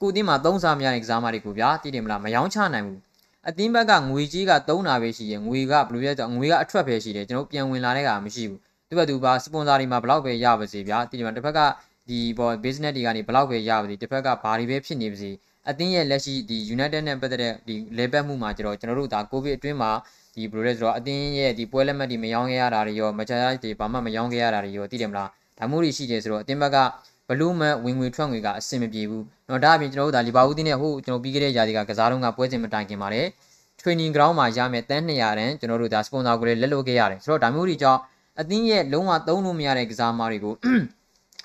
[0.00, 3.00] ကိုတင်းမှာသုံးစားမရတဲ့ကစားမတွေကိုဗျာတည်တယ်မလားမယောင်းချနိုင်ဘူး
[3.48, 8.60] အတင်းဘက်ကငွေကြီးကသုံးတာပဲရှိရင်ငွေကဘယ်လိုလဲဆိုတော့ငွေကအထွက်ပဲရှိတယ်ကျွန်တော်ပြန်ဝင်လာတဲ့ကမရှိဘူး
[8.91, 11.59] သူကသူပါစပွန်ဆာတွေမှာဘလောက်ပဲရပါစေဗျာတည်တယ်မလားတစ်ဖက်က
[12.09, 15.31] ဒီပေါ် business တွေကနေဘလောက်ပဲရပါစေတစ်ဖက်ကဘာတွေပဲဖြစ်နေပါစေ
[15.69, 19.91] အတင်းရဲ့လက်ရှိဒီ United နဲ့ပတ်သက်တဲ့ဒီလေပတ်မှုမှာကျတော့ကျွန်တော်တို့ဒါကိုဗစ်အတွင်းမှာ
[20.35, 26.77] ဒီဘယ်လိုလဲဆိုတော့အတင်းရဲ့ဒီပွဲလက်မှတ်တွေမယောင်းခဲ့ရတာတွေရောမချာတွေဘာမှမယောင်းခဲ့ရတာတွေရောသိတယ်မလားဒါမျိုးတွေရှိတယ်ဆိုတော့အတင်းဘက်က
[27.27, 33.25] ဘလူးမန်ဝင်ငွေထွက်ငွေကအဆင်မပြေဘူး။တော့ဒါအပြင်ကျွန်တော်တို့ဒါလီဗာပူးတင်းနဲ့ဟိုကျွန်တော်ပြီးခဲ့တဲ့ຢာဒီကကစားတော့ကပွဲစဉ်မတိုင်ခင်ပါတယ်။
[33.79, 37.99] training ground မှာရမယ်တန်း200တန်းကျွန်တော်တို့ဒါစပွန်ဆာကိုလည်းလက်လွတ်ခဲ့ရတယ်။ဆိုတော့ဒါမျိုးတွေကြောင့်
[38.39, 40.55] အတင်းရဲ့လုံးဝသုံးလို့မရတဲ့ကစားမားတွေကို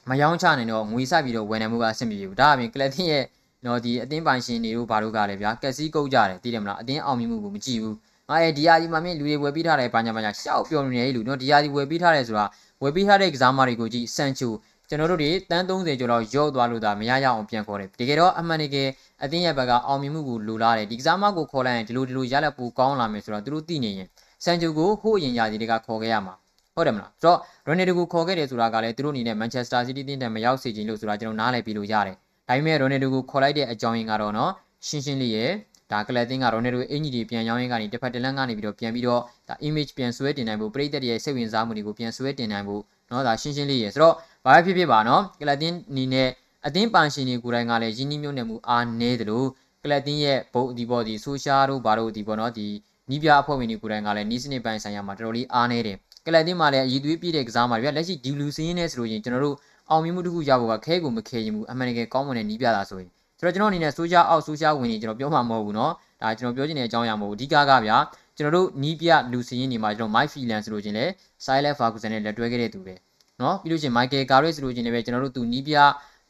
[0.09, 3.25] မယောင်းချနိုင်တော့ငွေဆက်ပြီးတော့ဝယ်နိုင်မှုကအဆင်ပြေဘူး။ဒါအပြင်ကလပ်တင်းရဲ့
[3.66, 7.97] နော်ဒီအတင်းပိုင်ရှင်တွေတို့ဘာတို့ကလည်းဗျာကက်စီကုတ်ကြတယ်သိတယ်မလားအတင်းအောင်မြင်မှုကိုမကြည့်ဘူး
[8.28, 12.47] ငါရဲ့ဒီယာဒီမှာမြင်လူတွေဝယ်ပေးထားတယ်ဘာညာဘာညာရှောက်ပြောနေတယ်လူနော်ဒီယာဒီဝယ်ပေးထားတယ်ဆိုတာ
[12.83, 14.49] ဝယ်ပေးထားတဲ့ကစားမတွေကိုကြည့်စန်ချူ
[14.88, 18.88] ကျွန်တော်တို့တွေတန်း30ကျော်လောက်ရော့သွားလို့ဒါမရရအောင်ပြန်ခေါ်တယ်တကယ်တော့အမှန်တကယ်
[19.23, 24.09] အတင်းရဲ့ဘက်ကအောင်မြင်မှုကိုလိုလားတယ်ဒီကစားမကိုခေါ်လိုက်ရင်ဒီလိုဒီလိုရလက်ပူကောင်းလာမယ်ဆိုတော့သူတို့သိနေရင်
[24.45, 26.35] စန်ချူကိုဟိုးအရင်ယာဒီတွေကခေါ်ခဲ့ရမှာ
[26.76, 32.14] ဟုတ်တယ်မလားဆိုတော့ရိုနယ်ဒိုကိုခေါ်ခဲ့တယ်ဆိုတာကလည်းသူတို့အနေနဲ့မန်ချက်စတာစီးတီးတင်းတန်မရောက်စေချင်လို့ဆိုတာကျွန်တော်နားလည်ပြီးလို့ရတယ်
[32.49, 34.50] ဒါပေမဲ့ရိုနယ်ဒိုကိုခေါ်လိုက်တဲ့အကြောင်းရင်းကတော့နော်
[34.87, 35.50] ရှင်းရှင်းလေးရဲ့
[35.92, 44.14] ဒါကလပ်တင်းကရိုနယ်ဒိုအင်ဂျီတွေပြန်ရောင်းရင်းကနေတစ်ဖက်တစ်လမ်းကနေပြီးတော့ပြန်ပြီးတော့ဒါ image ပြန်ဆွဲတင်နိုင်ဖို့ပရိသတ်တွေရဲ့စိတ်ဝင်စားမှုတွေကိုပြန်ဆွဲတင်နိုင်ဖို့နော်ဒါရှင်းရှင်းလေးရဲ့ဆိုတော့
[44.45, 46.28] ဘာပဲဖြစ်ဖြစ်ပါနော်ကလပ်တင်းအနေနဲ့
[46.66, 49.49] အသင်းပန်ရှင်တွေကိုယ်တိုင်ကလည်းရင်းနှီးမြှုပ်နှံမှုအားနည်းတယ်လို့
[49.85, 52.66] ကလပ်တင်းရဲ့ဘုံဒီပေါ်ဒီဆိုရှာတို့ဘာတို့ဒီပေါ်နော်ဒီ
[53.11, 59.55] နီးပြအဖွဲ့ဝင်တွေကိုယ်တိုင်ကလည်းနီးစနစ်ပိုင်းဆိုင်ရာမှာတော်တော်လေးအားနည်းတယ် ကလပ်တင်မှာလည်းအည်သွေးပြည့်တဲ့ကစားမှာဗျလက်ရှိဒီလူစင်းနဲ့ဆိုလို့ရင်ကျွန်တော်တို့
[59.89, 65.91] အောင်မြင်မှုတစ်ခုရဖို့ကခဲကိုမခဲရင်ဘူးအမှန်တကယ်ကောင်းမွန်တဲ့နီးပြတာဆိုရင်ဆိုတော့ကျွန်တော်အနေနဲ့ဆိုရှာအောက်ဆိုရှာဝင်နေကျွန်တော်ပြောမှာမဟုတ်ဘူးเนาะ
[66.22, 67.98] ဒါကျွန်တော်ပြောချင်တဲ့အကြောင်းအရာမဟုတ်ဘူးအဓိကကဗျာ
[68.38, 71.05] ကျွန်တော်တို့နီးပြလူစင်းနေမှာကျွန်တော် Mike Phelan ဆိုလို့ချင်းလဲ
[71.46, 72.93] Silent Ferguson နဲ့လက်တွဲခဲ့တဲ့သူပဲ
[73.39, 75.75] เนาะပြီးလို့ချင်း Michael Carrick ဆိုလို့ချင်းလည်းပဲကျွန်တော်တို့သူနီးပြ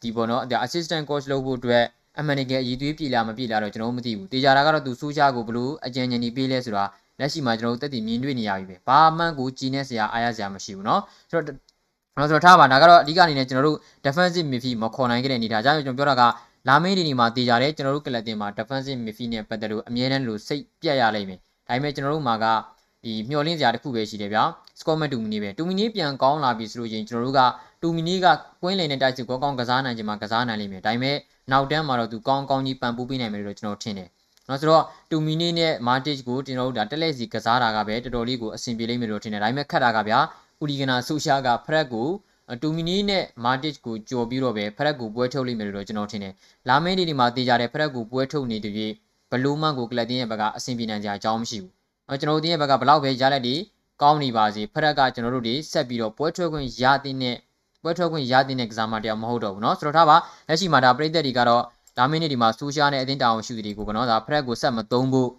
[0.01, 1.83] ဒီပေါ်เนาะ assistant coach လုပ်ဖို့အတွက်
[2.19, 6.83] အမှန်တကယ်အည်သွေးပြည်လာမပြည်လာတော့ကျွန်တော်မသိဘူးတေချာတာကတော့သူဆိုရှာကိုဘလို့အကြံဉာဏ်ကြီးပေးလဲဆိုတာ
[7.19, 11.57] လက်ရှိမှာကျွန်တော်တို့တက်တည်မြင်တွေ့နေရပြီပဲဘာမှကိုကြီးနေစရာအားရစရာမရှိဘူးเนาะဆိုတော့ကျွန်
[12.21, 16.33] တော်ဆိုထားပါဒါကတော့အဓိကအနေနဲ့ကျွန်တော်တို့ defensive midfield မခေါ်နိုင်ခဲ့တဲ့အနေထားကြောင့်ကျွန်တော်ပြောတာက
[16.67, 22.45] လာမေးဒီနီမှာတေးကြတယ်ကျွန်တော်တို့ကလပ်တင်မှာ defensive midfield နဲ့ပတ်သက်လို့အမြဲတမ်းလို့စိတ်ပြတ်ရလိမ့်မယ်ဒါပေမဲ့ကျွန်တော်တို့မှာက
[23.03, 24.43] ဒီမျှော်လင့်စရာတစ်ခုပဲရှိတယ်ဗျာ
[24.79, 27.41] score မဲ့တူမီနီပဲတူမီနီပြန်ကောင်းလာပြီဆိုလို့ရင်ကျွန်တော်တို့က
[27.81, 28.27] တူမီနီက
[28.61, 31.17] ကွင်းလင်နဲ့တိုက်စစ်ကောကောင်းကစားနိုင်ခြင်းမှာကစားနိုင်လိမ့်မယ်ဒါပေမဲ့
[31.51, 34.09] နောက်တန်းမှာတော့သူကောင်းကောင်းကြီးပံ့ပိုးပေးနိုင်မယ်လို့ကျွန်တော်ထင်တယ်
[34.49, 40.19] နော်ဆိုတော့တူမီနီနဲ့မာတစ်ကိုကျွန်တော်တို့ဒါတက်လက်စီကစားတာကပဲတော်တော်လေးကိုအဆင်ပြေလိမ့်မယ်လို့ထင်တယ်ဒါပေမဲ့ခတ်တာကဗျာ
[40.61, 42.07] ဥဒီဂနာဆူရှာကဖရက်ကို
[42.61, 46.33] တူမီနီနဲ့မာတစ်ကိုကြော်ပြီးတော့ပဲဖရက်ကိုပွဲထုတ်လိမ့်မယ်လို့ကျွန်တော်ထင်တယ်
[46.69, 48.91] လာမင်းဒီဒီမှာတေးကြတဲ့ဖရက်ကိုပွဲထုတ်နေတဲ့ပြီး
[49.31, 51.71] ဘလူးမန်ကိုကလပ်တင်းရဲ့ဘက်ကအဆင်ပြေနိုင်ကြအကြောင်းမရှိဘူး
[52.07, 53.55] နော်ကျွန်တော်တို့တင်းရဲ့ဘက်ကဘလောက်ပဲရလက်ဒီ
[54.01, 57.35] ကောင်းနေပါစေဖရက်ကကျွန်တော်တို့တွေဆက်ပြီးတော့ပွဲထွက်ခွင့်ရတဲ့နဲ့
[57.83, 61.63] ပွဲထွက်ခွင့်ရတဲ့ကစားမတရားမဟုတ်တော့ဘူးเนาะဆိုတော့ထားပါလက်ရှိမှာဒါပြည်သက်တွေကတော့
[61.98, 65.30] ဒါမင်းနေဒီမှာဆူရှာနဲ့အတင်းတောင်ရှူတွေကိုကနော်ဒါဖရက်ကိုဆက်မသုံးဖို့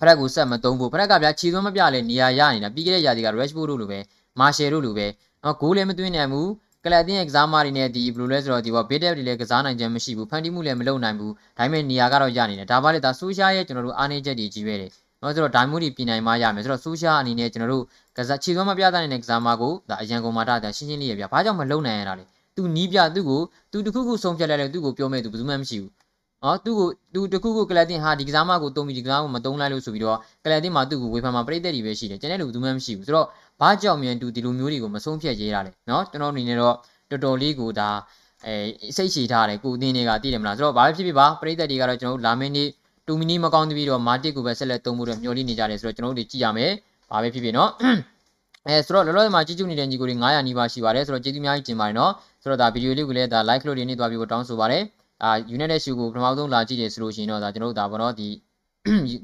[0.00, 3.98] ဖရက်ကိုဆက်မသုံးဖို့ဖရက်ကဗျာခြေသွမ်းမပြလဲနေရာရနေတာပြီးခဲ့တဲ့ရာသီက Rashford တို့လိုပဲ
[4.40, 5.06] မာရှယ်တို့လိုပဲ
[5.44, 6.48] နော်ဂိုးလည်းမသွင်းနိုင်ဘူး
[6.84, 14.90] ကလပ်တင်းရဲ့ကစားမတွေနဲ့ဒီဘယ်လိုလဲဆိုတော့ဒီဘောဘေးတက်တွေလည်းကစားနိုင်ခြင်းမရှိဘူးဖန်တီးမှုလည်းမလုပ်နိုင်ဘူးဒါပေမဲ့နေရာကတော့ရနေတယ်ဒါပါလေဒါဆူရှာရဲ့ကျွန်တော်တို့အားနေချက်တွေကြီးပဲတယ်
[15.22, 17.84] နော်ဆိုတော့ဒိုင်မို့ဒီပြင်နိုင်မှရမယ်ဆိုတော့ဆူရှာအနေနဲ့ကျွန်တော်တို့
[18.16, 22.24] ကစားခြေသွမ်းမပြတဲ့တဲ့ကစားမကိုဒါအရန်ကုန်မာတာဒါရှင်းရှင်းလေးရပြဘာကြောင့်မလုံနိုင်ရတာလဲ
[22.56, 23.40] သူနီးပြသူ့ကို
[23.72, 25.92] သူတခုခုဆုံးဖြတ်လိုက်တယ်သူ့ကိုပြောမဲ့သူဘယ်သူမှမရှိဘူး
[26.42, 33.26] နော်သူ့ကိုသူတခုခုကလပ်တင်ဟာဒီကစားမကိုတုံးပြီးဒီကစားကိုမတုံးလိုက်လို့ဆိုပြီးတော့ကလပ်တင်မှာသူ့ကိုဝေဖန်မှာပြိသက်တွေပဲရှိတယ်ကျန်တဲ့လူဘယ်သူမှမရှိဘူးဆိုတော့
[33.60, 36.74] ဘာကြောင့်မြန်သူဒီလိုမျိုးတွေကိုမဆုံးဖြတ်ရေးတာလဲနော်ကျွန်တော်အနေနဲ့တော့
[37.10, 37.88] တော်တော်လေးကိုဒါ
[38.46, 38.54] အဲ
[38.96, 42.68] စိတ်ရှည်ထားတယ်ကိုအင်းတွေကသိတယ်မလားဆိုတော့ဘာပဲဖြစ်ဖြစ်ပါပြိသက်တွေကတော့ကျွန်တော်တို့လာမင်းနေ့
[43.06, 46.72] တူမီနီမကောင်းပြီးတော့မာတစ်ကိုပဲဆက်လက်သုံးဖို့တော့မျှော်လင့်နေကြတယ်ဆိုတော့ကျွန်တော်တို့ကြည့်ရမယ်
[47.10, 47.70] ဘာပဲဖြစ်ဖြစ်နော်
[48.66, 54.82] အဲဆိုတော့လောလောဆယ်မှာကြည့်ကြည့်နေတဲ့ညီကိုတွေ900နီးပါးရှိပါတယ်ဆိုတော့ကျေးဇူးအများကြီးတင်ပါတယ်နော် ဆိုတော့ဒါဗီဒီယိုလေးကိုလည်းဒါ like လို့နေနေသွားပြီးတော့တောင်းဆိုပါတယ်
[55.24, 58.28] အာ United Shoe ကိုပထမဆုံးလာကြည့်တယ်ဆိုလို့ရှိရင်တော့ဒါကျွန်တော်တို့ဒါဘောနော်ဒီ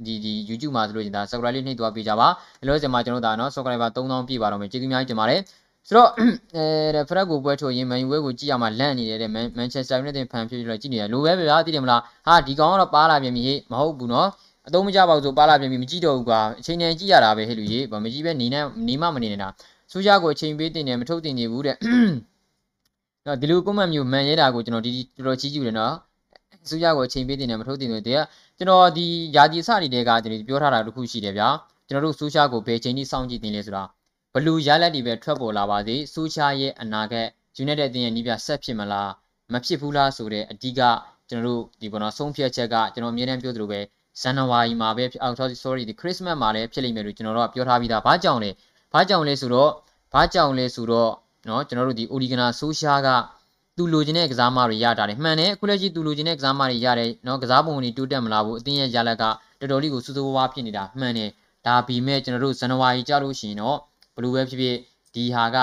[0.06, 2.28] ဒီဒီ YouTube မှာဆိုလို့ရှိရင်ဒါ subscribe လေးနှိပ်သွားပေးကြပါ
[2.60, 5.40] လောလောဆယ်မှာကျွန်တော်တို့ဒါနော် subscriber 3000ပြည့်ပါတော့မယ်ကျေးဇူးအများကြီးတင်ပါတယ်
[5.88, 6.10] ဆိုတော့
[6.56, 14.28] အဲဖရက်ကိုပွဲထိုးရင်မန်ယူဝဲကိုကြည့်ရမှာလန့်နေတယ်တဲ့မန်ချက်စတာယူနိုက်တက်ဖန်ဖြစ်ပြီးတော့ကြည့်နေတယ်လိုပဲဗျာသိတယ်မလားဟာဒီကောင်ကတော့ပါလာပြန်ပြီမဟုတ်ဘူးနော်
[14.68, 19.48] အသုံးမကျပါဘူးဆိုပါလာပြန်ပြီမကြည့်တော့ဘူးကွာအချိန်နဲ့ကြည့်ရတာပဲဟဲ့လူကြီးဘာမကြည့်ပဲနေနဲ့နေမှမနေနေတာ
[19.90, 21.76] ဆူရှာကိုအချိန်ပေးတင်တယ်မထုတ်တင်နေဘူးတဲ့
[23.26, 25.94] နော်ဒီလိုကွန်မန့်မျိုးမှန်ရဲတာကိုကျွန်တော်ဒီတော်တော်ချီးကျူးတယ်နော်
[26.68, 28.22] ဆူရှာကိုအချိန်ပေးတင်တယ်မထုတ်တင်ဘူးတဲ့
[28.56, 31.48] ကျွန်တော်ဒီယာဒီစရီတွေကကျွန်တော်ပြောထားတာတခုရှိတယ်ဗျာ
[31.88, 33.84] ကျွန်တော်တို့ဆူရှာကိုဘယ်ချိန်ထိစောင့်ကြည့်တင်လဲဆိုတာ
[34.34, 37.26] ဘလူရလက်တွေပဲထွက်ပေါ်လာပါစေဆူရှာရဲ့အနာဂတ်
[37.64, 39.10] United တင်ရဲ့နီးပြဆက်ဖြစ်မလား
[39.52, 40.80] မဖြစ်ဘူးလားဆိုတဲ့အဓိက
[41.28, 43.80] ကျွန်တော်တို့ဒီပေါ်တော့ဆုံးဖြတ်ချက်ကကျွန်တော်အမြဲတမ်းပြောသလိုပဲ
[44.20, 48.50] ဇန်နဝါရီမှာပဲအောက် sorry ဒီ Christmas မှာလည်းဖြစ်လိမ့်မယ်လို့ကျွန်တော်တို့ကပြောထားပြီးသားဘာကြောင့်လဲ
[48.92, 49.70] ဘာကြောင့်လဲဆိုတော့
[50.12, 51.10] ဘာကြောင့်လဲဆိုတော့
[51.48, 53.08] နော်ကျွန်တော်တို့ဒီ Origana Social က
[53.76, 59.24] သူလိုချင်တဲ့ကစားမတွေရတာတယ်မှန်တယ်အခုလက်ရှိသူလိုချင်တဲ့ကစားမတွေရတယ်နော်ကစားပုံတွေတိုးတက်မလာဘူးအတင်းရဲ့ရလက်က
[59.60, 61.30] တော်တော်လေးကိုစူးစူးဝါးဝါးဖြစ်နေတာမှန်တယ်
[61.66, 63.78] ဒါပေမဲ့ကျွန်တော်တို့ဇန်နဝါရီကြလို့ရှိရင်တော့
[64.16, 64.76] ဘလူးပဲဖြစ်ဖြစ်
[65.14, 65.56] ဒီဟာက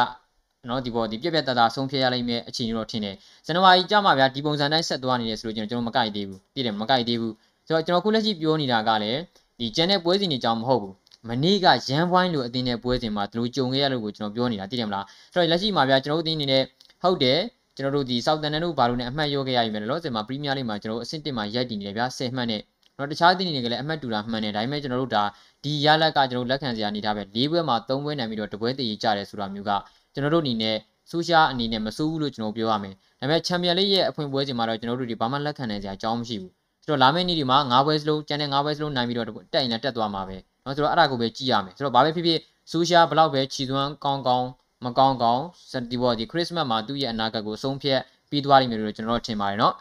[0.70, 3.16] နော်ဒီပေါ်ဒီပြက်ပြက်တတာဆုံးဖြတ်ရလိမ့်မယ်အချိန်တော့ထင်တယ်
[3.46, 7.34] ဇန်နဝါရီကြမှာဗျာဒီပုံစံတိုင်းဆက်သွားနေတယ်ဆိုလို့ကျွန်တော်မကြိုက်သေးဘူးသိတယ်မကြိုက်သေးဘူး
[7.68, 9.20] ဆိုတော့ကျွန်တော်ခုလက်ရှိပြောနေတာကလည်း
[9.60, 10.94] ဒီ channel ပွဲစဉ်တွေကြောင့်မဟုတ်ဘူး
[11.30, 16.64] မနေ့ကရန်ပွိုင်းလိုအတင်းတဲ့ပွဲစဉ်မှာဒီလိုကြုံခဲ့ရလို့ကိုကျွန်တော်ပြောနေတာသိတယ်မလားဆိုတော့လက်ရှိမှာဗျာကျွန်တော်တို့အတင်းနေနဲ့
[17.04, 17.40] ဟုတ်တယ်
[17.78, 22.62] ကျွန်တော်တို့ဒီဆောက်တန်နန်တို့ဘာလို့ ਨੇ အမှတ်ရောခဲ့ရပြီမယ်လောဆယ်မှာပရီးမီးယားလိမှာကျွန်တော်တို့အဆင့်1မှာရိုက်တည်နေတယ်ဗျာ10မှတ်နဲ့
[22.98, 25.24] တော့တခြားတင်းတွေကလည်းအမှတ်တူတာမှန်တယ်ဒါပေမဲ့ကျွန်တော်တို့ဒါ
[25.64, 29.72] ဒီရလက်ကကျွန်တော်တို့လက်ခံစရာအနေထားပဲ၄ဘွဲမှာ၃ဘွဲနိုင်ပြီးတော့တပွဲတည်ကြတယ်ဆိုတာမျိုးက
[30.14, 30.76] ကျွန်တော်တို့အနေနဲ့
[31.10, 36.52] ဆူရှာအနေနဲ့မစိုးဘူးလို့ကျွန်တော်ပြောရမယ်ဒါပေမဲ့ချန်ပီယံလိရဲ့အဖွင့်ပွဲချိန်မှာတော့ကျွန်တော်တို့ဒီဘာမှလက်ခံနိုင်စရာအကြောင်းမရှိဘူး
[36.86, 42.40] ဆိုတော့လာမယ့်နေ့ဒီမှာ၅ဘွဲစလုံးကျန်တဲ့၅ဘွဲစလုံးနိုင်ပြီးတော့တက်ရင်လည်းတက်သွားမှာပဲ နော်ဆိုတော့အဲ့ဒါကိုပဲကြည့်ရမယ်ဆိုတော့ဘာပဲဖြစ်ဖြစ်
[42.72, 44.48] ဆူရှာဘလောက်ပဲခြီသွမ်းကောင်းကောင်း
[44.86, 48.00] မကောင်းကောင်းစတီဘော်ဒီခရစ်စမတ်မှာသူ့ရဲ့အနာဂတ်ကိုဆုံးဖြတ်
[48.30, 49.74] ပြီးသွားလိမ့်မယ်လို့ကျွန်တော်ထင်ပါတယ်နော်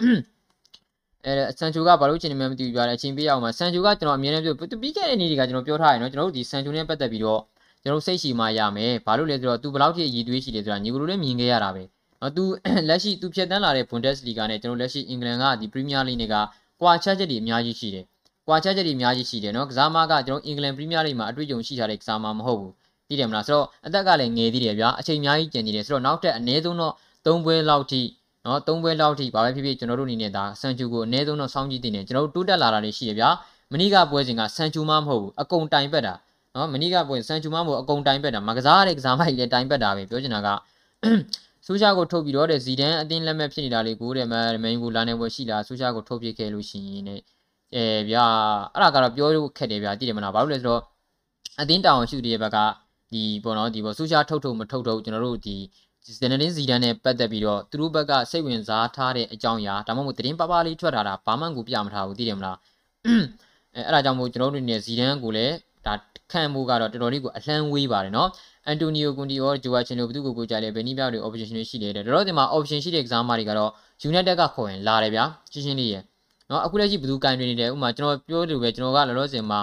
[1.26, 7.40] အဲဆန်ချူကဘာလို့ချင်နေမှမသိဘူးပြတယ်အချိန်ပေးရအောင်ပါဆန်ချူကကျွန်တော်အမြဲတမ်းပြောပြီးခဲ့တဲ့နေ့တွေကကျွန်တော်ပြောထားတယ်နော်ကျွန်တော်တို့ဒီဆန်ချူနဲ့ပတ်သက်ပြီးတော့
[7.82, 11.82] ကျွန်တော်စိတ်ရှိမှရမယ်ဘာလို့လဲဆိုတော့ तू ဘလောက်ထိရည်သွေးရှိတယ်ဆိုတာညီကလေးလည်းမြင်ခဲ့ရတာပဲ
[12.20, 12.42] နော် तू
[12.88, 16.36] လက်ရှိ तू ဖြတ်တန်းလာတဲ့ Bundesliga နဲ့ကျွန်တော်လက်ရှိအင်္ဂလန်ကဒီ Premier League တွေက
[16.80, 18.04] ကွာခြားချက်တွေအများကြီးရှိတယ်
[18.48, 22.72] ကွာချက်ချက်တွေအများကြီးရှိတယ်နော်ကစားမကကျွန်တော်အင်္ဂလန် Premier League မှာအတွေ့အကြုံရှိထားတဲ့ကစားမမဟုတ်ဘူး
[23.08, 26.92] သိတယ်မလားဆိုတော့အသက်ကလည်းငယ်သေးတယ်ဗျာအချိန်အများကြီးကျန်နေတယ်ဆိုတော့နောက်ထပ်အနည်းဆုံးတော့
[27.26, 28.02] ၃ပွဲလောက်ထိ
[28.44, 33.28] နော်၃ပွဲလောက်ထိဘာပဲဖြစ်ဖြစ်ကျွန်တော်တို့အနေနဲ့ဒါဆန်ချူကိုအနည်းဆုံးတော့စောင့်ကြည့်တင်တယ်ကျွန်တော်တို့တိုးတက်လာတာတွေရှိရဗျာ
[33.72, 36.14] မနီကပွဲစဉ်ကဆန်ချူမမဟုတ်ဘူးအကုန်တိုင်ပက်တာ
[36.54, 40.48] နော်မနီကပွဲဆန်ချူမမဟုတ်အကုန်တိုင်ပက်တာမကစားတဲ့ကစားမကြီးလည်းတိုင်ပက်တာပဲပြောချင်တာက
[41.66, 47.16] ဆူရှာကိုထုတ်ပြီးတော့တဲ့ဇီဒန်အတင်းလက်မဲ့ဖြစ်နေတာလေးကိုတဲ့မမိန်ဘူးလာနေပွဲရှိလားဆူရှာကိုထုတ်ပြခဲ့လို့ရှိရင်ね
[47.74, 48.24] အဲဗျာ
[48.74, 50.82] အဲ့ဒါကတော့ပြောလို့ခက်တယ်ဗျာသိတယ်မလားဘာလို့လဲဆိုတော့
[51.60, 52.58] အတင်းတောင်ရှုတဲ့ဘက်က
[53.12, 55.56] ဒီပေါ့နော်ဒီပေါ့ဆူရှာထုတ်ထုတ်မထုတ်ထုတ်ကျွန်တော်တို့ဒီ
[56.18, 62.56] ဇန်နလင်းဇီဒန်နဲ့ပတ်သက်ပြီးတော့သူတို့ဘက်ကစိတ်ဝင်စားထားတဲ့အကြောင်းအရာဒါမှမဟုတ်သတင်းပပလေးထွက်ထားတာဘာမှကိုပြမထားဘူးသိတယ်မလား
[63.74, 65.54] အဲအဲ့ဒါကြောင့်မို့ကျွန်တော်တို့နေဇီဒန်ကိုလည်း
[65.86, 65.94] ဒါ
[66.32, 68.28] ခံမှုကတော့တော်တော်လေးကိုအလှမ်းဝေးပါတယ်နော်
[68.66, 73.70] အန်တိုနီယိုကွန်တီရောဂျိုဝါချင်လိုဘသူကိုကိုကြလဲဘယ်နည်းပြတွေ option တွေရှိတယ်တော်တော်ဒီမှာ option ရှိတဲ့ exam တွေကတော့
[74.10, 76.02] United ကခေါ်ရင်လာတယ်ဗျာရှင်းရှင်းလေးရယ်
[76.50, 79.60] နော်အခုလက်ရှိဘယ်သူကင်တွင်နေတယ်ဥပမာကျွန်တော်ပြောလို့ပဲကျွန်တော်ကလောလောဆယ်မှာ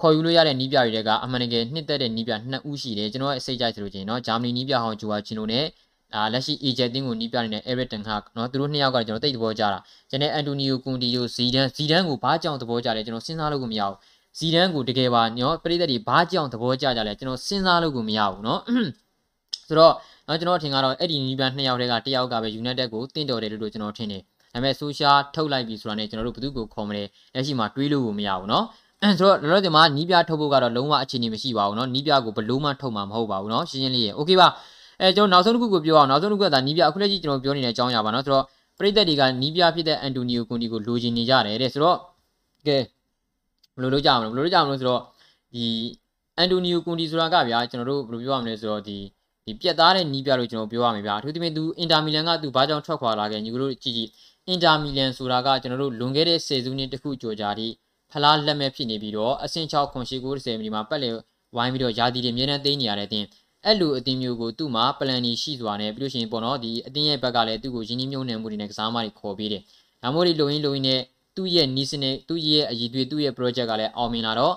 [0.00, 5.64] ခေါ်ယူလို့ရတဲ့နီးပြတွေတက်ကအမှန်တကယ်နှစ်သက်တဲ့နီးပြနှစ်ဦးရှိတယ်ကျွန်တော်ရဲ့အစိတ်ကြိုက်ဆိုလို့ချင်းနော်ဂျာမနီနီးပြဟောင်းဂျူဝါချင်းတို့နဲ့
[6.14, 9.78] အာလက်ရှိ agent တင်းကိုနီးပြနေတဲ့ Everton ကနော်သူတို့နှစ်ယောက်ကကျွန်တော်တိတ်သဘောကျတာ
[10.10, 13.96] ကျွန်တော်အန်တိုနီယိုကွန်တီယိုဇီဒန်ဇီဒန်ကိုဘာကြောင့်သဘောကျလဲကျွန်တော်စဉ်းစားလို့ကိုမရဘူး
[14.38, 18.60] ဇီဒန်ကိုတကယ်ပါနော်ပရိသတ်တွေဘာကြောင့်သဘောကျကြလဲကျွန်တော်စဉ်းစားလို့ကိုမရဘူးနော်
[19.68, 19.94] ဆိုတော့
[20.28, 24.22] နော်ကျွန်တော်ထင်ကတော့အဲ့ဒီနီးပြနှစ်ယောက်တည်းကတယောက်ကပဲ United ကိုတင့်တော်တယ်လို့ကျွန်တော်ထင်တယ်
[24.53, 28.63] ဒါပေမဲ့ social ထုတ်လိုက်ပြီဆိုတာနဲ့ကျွန်တော်တို့ဘယ်သူကိုခေါ်မလဲလက်ရှိမှာတွေးလို့ကိုမရဘူးเนาะ
[29.19, 34.47] ဆိုတော့လောလောဆယ်မှာနီးပြထုတ်ဖို့ကတော့လုံးဝအခြေအနေမရှိပါဘူးเนาะနီးပြကိုဘလို့မှထုတ်မှာမဟုတ်ပါဘူးเนาะရှင်းရှင်းလေးရေโอเคပါ
[34.99, 38.45] အဲကျွန်တော်နောက်ဆုံးတစ်ခုကိုပြောအောင်နောက်ဆုံးတစ်ခုကဒါနီးပြအခုလက်ရှိကျွန်တော်ပြောနေတဲ့အကြောင်းအရာပါเนาะဆိုတော့
[38.77, 41.97] ပရိသတ်တွေကနီးပြဖြစ်တဲ့အန်တိုနီယိုကွန်တီကိုလိုချင်နေကြတယ်တဲ့ဆိုတော့
[42.67, 42.77] ကဲ
[43.75, 45.01] ဘယ်လိုလုပ်ကြမလဲဘယ်လိုလုပ်ကြမလဲဆိုတော့
[45.53, 45.65] ဒီ
[46.37, 48.97] အန်တိုနီယိုကွန်တီဆိုတာကဗျာကျွန်တော်တို့ဘယ်လိုပြောရမလဲဆိုတော့ဒီ
[49.45, 54.09] ဒီပြက်သားတဲ့နီးပြလို့ကျွန်တော်ပြောရမယ်ဗျာအထူးသဖြင့်သူအင်တာမီလန်ကသူဘာကြောင့်ထွက်ခွာလာခဲ့ညီကတို့ကြည့်ကြည့်
[54.50, 57.68] အင်တာမီလန်ဆိုတာကကျွန်တော်တို့လွန်ခဲ့တဲ့ဆယ်စုနှစ်တခုကျော်ကြာထိ
[58.12, 61.10] ဖလားလက်မဲ့ဖြစ်နေပြီးတော့အဆင့်6ခွန်ရှိကို30မိနစ်မှာပတ်လေ
[61.56, 63.26] ဝိုင်းပြီးတော့ယာတီတွေအများနဲ့သိမ်းနေရတဲ့အတင်း
[63.64, 69.62] အဲ့လိုအတင်းမျိုးကိုသူ့မှာပလန်ကြီးရှိစွာနဲ့ပြီးလို့ရှိရင်ပေါ့နော်ဒီအတင်းရဲ့ဘက်ကလည်းသူ့ကိုရင်းနှီးမြှုပ်နှံမှုတွေနဲ့ကစားမတွေခေါ်ပေးတယ်။
[70.02, 71.00] ဒါမှမဟုတ်ဒီလိုရင်းလိုရင်းနဲ့
[71.36, 74.54] သူ့ရဲ့နီးစနစ်သူ့ရဲ့အည်သွေးသူ့ရဲ့ project ကလည်းအောင်မြင်လာတော့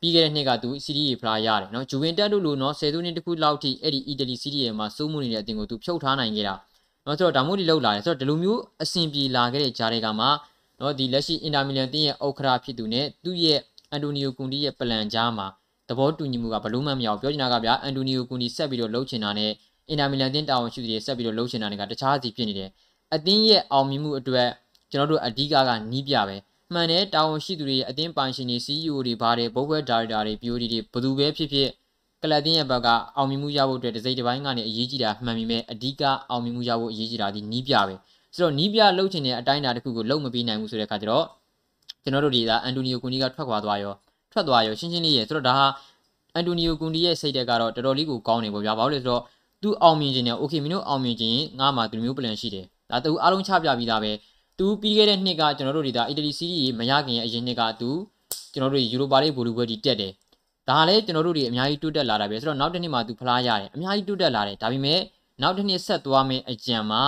[0.00, 6.54] ပြီးခဲ့တဲ့နှစ်ကသူ CDA ဖလားရတယ်နော်ဂျူဝင်တက်လို့လို့နော်ဆယ်စုနှစ်တခုလောက်ထိအဲ့ဒီအီတလီ CDA မှာစိုးမှုနေတဲ့အတင်းကိုသူဖြုတ်ထားနိုင်ခဲ့တာ
[7.06, 10.26] နော်ဆိုတော့ဒါမှမဟုတ်ဒီလောက်လာတယ်ဆိုတော့ဒီလိုမျိုးအဆင်ပြေလာခဲ့တဲ့ဂျားတွေကမှ
[10.80, 13.58] နော်ဒီလက်ရှိအင်တာမီလန်တင်းရဲ့ဥက္ကရာဖြစ်သူနဲ့သူ့ရဲ့
[13.90, 15.46] အန်တိုနီယိုကွန်တီရဲ့ပလန်ကြားမှာ
[15.88, 19.50] သဘောတူညီမှုကဘလို့မှမရဘူးပြောချင်တာကဗျာအန်တိုနီယိုကွန်တီဆက်ပြီးတော့လှုပ်ချင်တာနဲ့
[19.88, 22.70] အင်တာမီလန်တင်းတာဝန်ရှိသူတွေဆက်ပြီးတော့လှုပ်ချင်တာတွေကတခြားစီဖြစ်နေတယ်
[23.14, 24.48] အသင်းရဲ့အောင်မြင်မှုအတွက်
[24.92, 26.36] ကျွန်တော်တို့အဓိကကနီးပြပဲ
[26.72, 31.68] မှန်တယ်တာဝန်ရှိသူတွေအသင်းပိုင်ရှင်တွေ CEO တွေဘာတွေဘုတ်ဘွဲဒါရိုက်တာတွေ POD တွေဘယ်သူပဲဖြစ်ဖြစ်
[32.22, 37.94] ကလပ်တင်းရဲ့ဘက်ကအောင်မြင်မှုရဖို့အတွက်တစ်စိတ်တစ်ပိုင်းကနေအရေးကြီးတာမှန်ပေမဲ့အဓိကအောင်မြင်မှုရဖို့အရေးကြီးတာဒီနီးပြပဲ
[38.34, 41.24] ဆိုတော့နီးပြလှုပ်ချင်တဲ့အတိုင်းအတာတစ်ခုကိုလှုပ်မပေးနိုင်ဘူးဆိုတဲ့အခါကျတော့
[42.02, 43.94] ကျွန်တော်တို့ဒီကအန်တိုနီယိုကူနီကထွက်ခွာသွားရော
[44.32, 45.66] ထွက်သွားရောရှင်းရှင်းလေးရယ်ဆိုတော့ဒါဟာ
[46.34, 49.22] အန်တိုနီယိုကူနီရဲ့စိတ်တက်ကတော့တော်တော်လေးကိုကောင်းနေပေါ့ဗျာဘာလို့လဲဆိုတော့
[49.62, 54.12] သူအောင်မြင်ခြင်းနဲ့ okay မင်းတို့အောင်မြင်ခြင်းငါမှသူမျိုး plan ရှိတယ်ဒါသူအားလုံးချပြပြီးသားပဲ
[54.58, 57.90] သူပြီးခဲ့တဲ့နှစ်ကကျွန်တော်တို့ဒီကအီတလီစီးရီးမရခင်ရဲ့အရင်နှစ်ကသူ
[58.52, 60.12] ကျွန်တော်တို့ယူရိုပါလိဗိုလ်လူပွဲကြီးတက်တယ်
[60.70, 65.00] ဒါလည်းကျွန်တော်တို့တွေအများကြီးတိုးတက်လာတာပဲဆိုတော့နောက်တစ်နှစ်မှာသူဖလားရတယ်အများကြီးတိုးတက်လာတယ်ဒါပေမဲ့
[65.42, 67.02] နောက်တစ်နှစ်ဆက်သွားမယ့်အကြံမှာ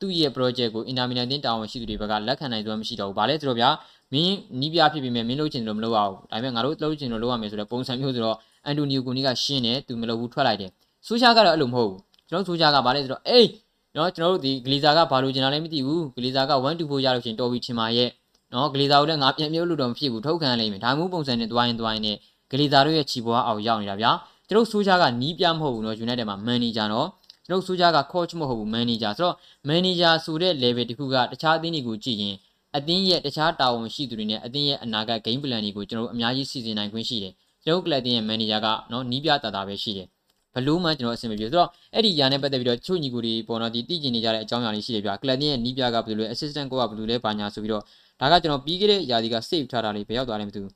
[0.00, 3.70] သူ့ရဲ့ project ကိုအင်တာမီလန်တင်းတာဝန်ရှိသူတွေဘက်ကလက်ခံနိုင်စွမ်းမရှိတော့ဘူး။ဘာလဲဆိုတော့ဗျာ
[4.12, 10.70] မင်းနီးပြဖြစ်ပြီးမြဲမင်းလုပ်ချင်တယ်လို့မလုပ်ရဘူး။ဒါပေမဲ့ငါတို့လုပ်ချင်တယ်လို့လုပ်ရမယ်ဆိုတော့ပုံစံမျိုးဆိုတော့အန်တိုနီယိုကိုနီကရှင်းတယ်သူမလုပ်ဘူးထွက်လိုက်တယ်။
[11.06, 13.48] ဆူရှာကတော့အဲ့လိုမဟုတ်ဘူး။ကျွန်တော်ဆူရှာကဘာလဲဆိုတော့အေး
[13.96, 18.08] နော်ကျွန်တော်တို့ဒီဂလီဇာကဘာလို့ကျင်တာလဲမသိဘူးဂလီဇာက1 2 4ရလို့ရှင်တော်ပြီချင်ပါရဲ့
[18.52, 22.16] နော်ဂလီဇာကိုလည်းငါပြန်မြုပ်လို့တော့မဖြစ်ဘူးထုတ်ခံလိမ့်မယ်ဒါမျိုးပုံစံနဲ့တွိုင်းတွိုင်းနဲ့
[22.50, 24.10] ဂလီဇာတို့ရဲ့ခြီပွားအောင်ရောက်နေတာဗျာ
[24.48, 27.08] ကျွန်တော်ဆူရှာကနီးပြမဟုတ်ဘူးနော် United မှာ manager နော်
[27.46, 29.34] ကျွန်တော်ဆူရှာက coach မဟုတ်ဘူး manager ဆိုတော့
[29.68, 32.34] manager ဆိုတဲ့ level တခုကတခြားအသင်းတွေကိုကြည့်ရင်
[32.76, 37.32] အသင်းရဲ့တခြားတာဝန်ရှိသူတွေနဲ့အသင်းရဲ့အနာဂတ် game plan တွေကိုကျွန်တော်တို့အများကြီးစီစဉ်နိုင်ခွင့်ရှိတယ်
[37.64, 40.06] ကျွန်တော်ကလပ်အသင်းရဲ့ manager ကနော်နီးပြတာတာပဲရှိတယ်
[40.54, 47.82] ဘလို့မှကျွန်တော်အဆင်မပြေဆိုတော့အဲ့ဒီຢာနဲ့ပတ်သက်ပြီးတော့ချို့ညီကိုတွေပေါ်တော့ဒီတည်ကျင်နေကြတဲ့အကြောင်းအရာလေးရှိတယ်ဗျာကလပ်တင်းရဲ့နီးပြကဘယ်လိုလဲ assistant ကိုကဘယ်လိုလဲဘာညာဆိုပြီးတော့
[48.20, 50.72] ဒါကကျွန်တော်ပြီးခဲ့တဲ့ຢာဒီက save ထားတာလေးဘယ်ရောက်သွားလဲမသိဘူး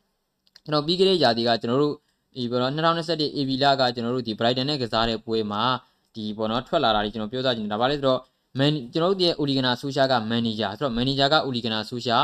[0.64, 1.94] ကျွန်တော်ပြီးခဲ့တဲ့ຢာဒီကကျွန်တော်တို့
[2.36, 5.62] ဒီပေါ်တော့2021 AB လကကျွန်တော်တို့ဒီ Brighton နဲ့ကစားတဲ့ပွဲမှာ
[6.14, 8.20] ဒီပေါ်တော့ထွက်လာတာလေးကျွန်တော်ပြောသားချင်တယ်ဒါပါလေဆိုတော့
[8.58, 12.18] မန်ကျွန်တော်တို့ရဲ့ Oligana Susha က manager ဆိုတော့ manager က Oligana Susha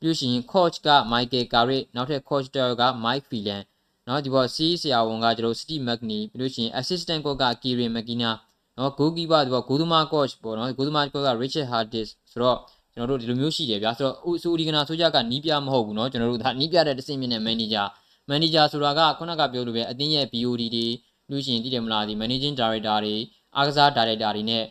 [0.00, 2.48] ပြီးရှင် coach က Michael Carrick နောက်ထပ် coach
[2.80, 3.62] က Mike Phelan
[4.06, 8.30] နော်ဒီပေါ် C ဆရာဝန်ကကျွန်တော် Steve McNee ပြီးလို့ရှိရင် assistant coach က Kieran McKenna
[8.78, 12.58] နော် goalkeeper ဒီပေါ် Goduma coach ပေါ့နော် Goduma coach က Richard Hardis ဆိုတော့
[12.93, 17.85] ကျွန်တော်တို့ဒီလိုမျိုးရှိတယ်ဗျာဆိုတော့ဥဆိုဒီကနာဆိုကြကနီးပြမဟုတ်ဘူးเนาะကျွန်တော်တို့ဒါနီးပြတဲ့တစင်မြင့်တဲ့ manager
[18.29, 20.85] manager ဆိုတာကခုနကပြောလို့ပဲအတင်းရဲ့ BOD တွေ
[21.29, 23.15] လူရှင်တည်တယ်မလားဒီ managing director တွေ
[23.55, 24.63] အားကစား director တွေနဲ့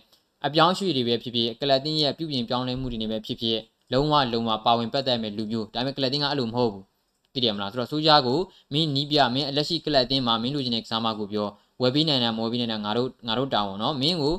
[0.46, 3.58] အပြောင်းရွှေ့တွေပဲဖြစ်ဖြစ်ကလပ်တင်းရဲ့ပြုပြင်ပြောင်းလဲမှုတွေနဲ့ပဲဖြစ်ဖြစ်
[3.92, 6.84] လုံးဝလုံးဝပါဝင်ပတ်သက်မဲ့လူမျိုးဒါပေမဲ့ကလပ်တင်းကအဲ့လိုမဟုတ်ဘူး
[7.34, 8.38] တည်တယ်မလားဆိုတော့ဆိုကြကို
[8.72, 11.48] မင်းနီးပြမင်းအလက်ရှိကလပ်တင်းမှာမင်းလူချင်းတဲ့ကစားမကိုပြော
[11.82, 14.34] ဝယ်ပြီးနိုင်တယ်မဝယ်ပြီးနိုင်တယ်ငါတို့ငါတို့တောင်းအောင်နော်မင်းကို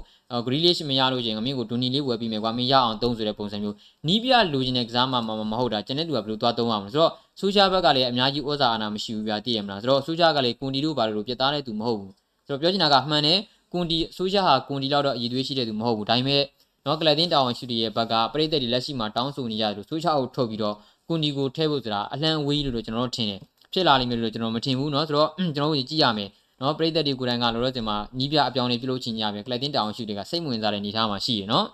[0.45, 3.75] ဂရီလစ်မရလို့ချင်းမင်းကိုဒူနီလေးဝယ်ပြီးမယ်ကွာမင်းရအောင်သုံးဆိုတဲ့ပုံစံမျိုး
[4.07, 12.13] နီးပြလူချင်းတဲ့ကစားမမမဟုတ်တာကျန်တဲ့သူကဘယ်လိုသွားသုံးအောင်လဲဆိုတော့ ဆူရှာဘက်ကလည်းအများကြီးဩဇာအာဏာမရှိဘူးဗျာသိရမလားဆိုတော့ဆူရှာကလည်းကွန်တီတို့ဘာလို့ပြတ်သားတဲ့သူမဟုတ်ဘူး
[12.47, 13.39] ဆိုတော့ပြောချင်တာကမှန်တယ်
[13.73, 16.43] ကွန်တီဆူရှာဟာကွန်တီလောက်တော့အည်သွေးရှိတဲ့သူမဟုတ်ဘူးဒါပေမဲ့
[16.85, 20.75] နော်ကလတင်တာဝန်ရှိတဲ့ဘက်ကပြည်သက်တွေလက်ရှိမှာတောင်းဆိုနေကြတယ်လို့ဆူရှာကိုထုတ်ပြီးတော့
[21.07, 23.39] ကွန်တီကိုထည့်ဖို့ဆိုတာအလံဝေးလို့ကျွန်တော်တို့ထင်တယ်
[23.73, 26.29] ဖြစ်လာလိမ့်မယ်လို့ကျွန်တော်မထင်ဘူးเนาะဆိုတော့ကျွန်တော်တို့ကြည့်ရမယ်
[26.60, 31.66] နော်ပြည်သက်တွေကိုယ်တိုင်ကလောလောဆယ်မှာညီးပြအပြောင်းလေးပြုလုပ်ချင်ကြပြန်ကလပ်တင်တာဝန်ရှိတွေကစိတ်ဝင်စားတဲ့အနေအထားမှာရှိရနော်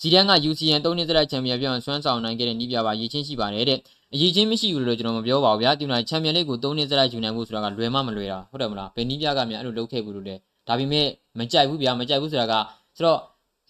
[0.00, 3.78] ဇီဒန်က UCN ၃နှစ်သက်တဲ့ချန်ပီယံပြောင်းဆွမ်းဆောင်နိုင်ခဲ့တဲ့နီးပြပါရည်ချင်းရှိပါတယ်တဲ့
[4.14, 10.34] အရည်ချင်းမရှိဘူးလို့ကျွန်တော်မပြောပါဘူးဗျာဒီမှာချန်ပီယံလိဂ်ကို၃နှစ်သက်တဲ့ယူနိုင်ဖို့ဆိုတာကလွယ်မမလွယ်တာဟုတ်တယ်မလားဘယ်နီးပြကမြန်အဲ့လိုလုပ်ခဲ့ဘူးလို့လဲ
[10.68, 11.06] ဒါပေမဲ့
[11.38, 12.54] မကြိုက်ဘူးဗျာမကြိုက်ဘူးဆိုတာက
[12.96, 13.18] ဆိုတော့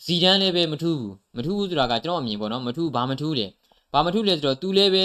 [0.04, 3.46] ဇီဒန်လည်းပဲမထူးဘူးမထူးဘူးဆိုတာကကျွန်တော်အမြင်ပေါ့နော်မထူးဘာမထူးလဲ
[3.92, 5.04] ဘာမထူးလဲဆိုတော့ तू လည်းပဲ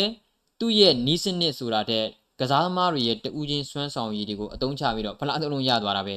[0.59, 2.05] သူ့ရဲ့နီးစနစ်ဆိုတာတဲ့
[2.39, 6.15] ကစားသမားတွေရဲ့တူးချင်းစွမ်းဆောင်ရည်တွေကိုအသုံးချပြီးတော့ဖလားသုံးလုံးရသွားတာပဲ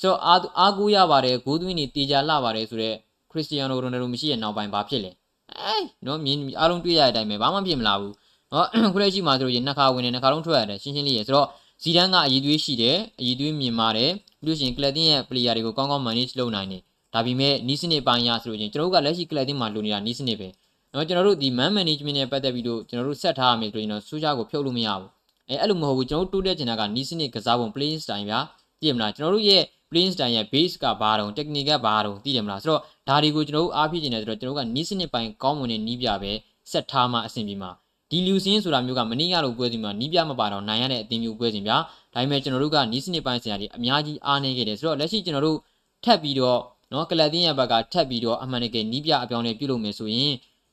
[0.00, 2.96] ဆိုတော့အားအားကိုးရပါတယ်ဂိုးသွင်းနေတေချာလှပါတယ်ဆိုတော့
[3.30, 5.10] ခရစ္စတီယာနိုရိုနယ်ဒိုမရှိရဲ့နောက်ပိုင်းဘာဖြစ်လဲ
[5.58, 8.14] အဲနော်မြင်အားလုံးတွေ့ရတဲ့အတိုင်းပဲဘာမှဖြစ်မလာဘူး
[8.52, 11.48] နော်ခုလက်ရှိမှာဆိုရင်နှစ်ခါဝင်နေနှစ်ခါလုံးထွက်ရတယ်ရှင်းရှင်းလေးရယ်ဆိုတော့
[11.82, 14.10] ဇီဒန်ကအည်သွေးရှိတယ်အည်သွေးမြင်ပါတယ်
[14.42, 16.82] ပြီးလို့ရှိရင်ကလပ်တင်ရဲ့ player တွေကိုကောင်းကောင်း manage လုပ်နိုင်တယ်
[17.14, 20.48] ဒါပေမဲ့နီးစနစ်ပိုင်းရဆိုလို့ချင်းကျွန်တော်တို့ကလက်ရှိကလပ်တင်မှာလိုနေတာနီးစနစ်ပဲ
[20.94, 25.10] နော်ကျွန်တော်တို့ဒီ man management နဲ့ပတ်သက်ပြီးတော့ကျွန်တော်တို့ဆက်ထားရမယ်ဆိုရင်တော့စူးကြကိုဖြုတ်လို့မရဘူး
[25.50, 28.40] အဲအဲ့လိုမဟုတ်ဘူးကျွန်တော်တို့တိုးတက်ချင်တာကနီးစနစ်ကစားပုံ playing style ဗျာ
[28.80, 36.32] သိရမလားကျွန်တော်တို့ရဲ့ playing style ရဲ့ base ကဘာတုံး technique ကဘာတုံးသိတယ်မလားဆိုတော့ဒါတွေကိုကျွန်တော်တို့အားဖြည့်နေတယ်ဆိုတော့ကျွန်တော်တို့ကနီးစနစ်ပိုင်းကောင်းမွန်တဲ့နီးပြပဲ
[36.70, 37.70] ဆက်ထားမှအဆင်ပြေမှာ
[38.10, 41.76] ဒီလူစင်းဆိုတာမျိုးကမနေ့ကလိုပွဲစဉ်မှာနီးပြမပါတော့နိုင်ရတဲ့အသင်းမျိုးပွဲစဉ်ဗျာ
[42.14, 45.58] ဒါပေမဲ့ကျွန်တော်တို့ကနီးစနစ်ပိုင်းဆရာတွေအများကြီးအားနေခဲ့တယ်ဆိုတော့လက်ရှိကျွန်တော်တို့
[46.04, 46.60] ထပ်ပြီးတော့
[46.92, 50.32] နော်ကလပ်တင်းရဲ့ဘက်ကထပ်ပြီးတော့အမှန်တကယ်နီးပြအပြောင်းလဲပြုလုပ်မယ်ဆိုရင်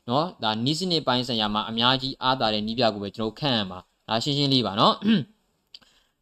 [0.09, 4.95] နော်ဒါနီးစနစ်ပိုင်းဆရာမှာအများကြီးအားတာတဲ့နီးပြကိုပဲကျွန်တော်ခန့်ရမှာ ဒါရှင်းရှင်းလေးပါနော်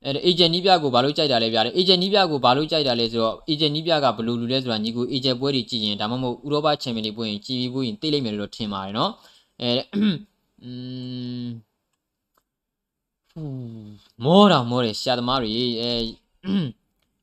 [0.05, 9.11] အဲအေဂျင့်နီးပြကိုဘာလို့ကြိုက်တာလဲဗျာအေဂျင့်နီးပြကိုဘာလို့ကြိုက်တာလဲဆိုတော့အေဂျင့်နီးပြကဘယ်လိုလူလဲဆိုတာညီကိုအေဂျင့်ပွဲတွေကြည့်ရင်ဒါမှမဟုတ်ဥရောပချန်ပီယံတွေပွဲရင်ကြည်ပြီးပွဲရင်သိလိမ့်မယ်လို့ထင်ပါတယ်နော်
[9.61, 9.69] အဲ
[10.63, 10.71] อื
[11.43, 11.47] ม
[14.23, 15.91] မောတာမောတယ်ရှာသမားတွေအဲ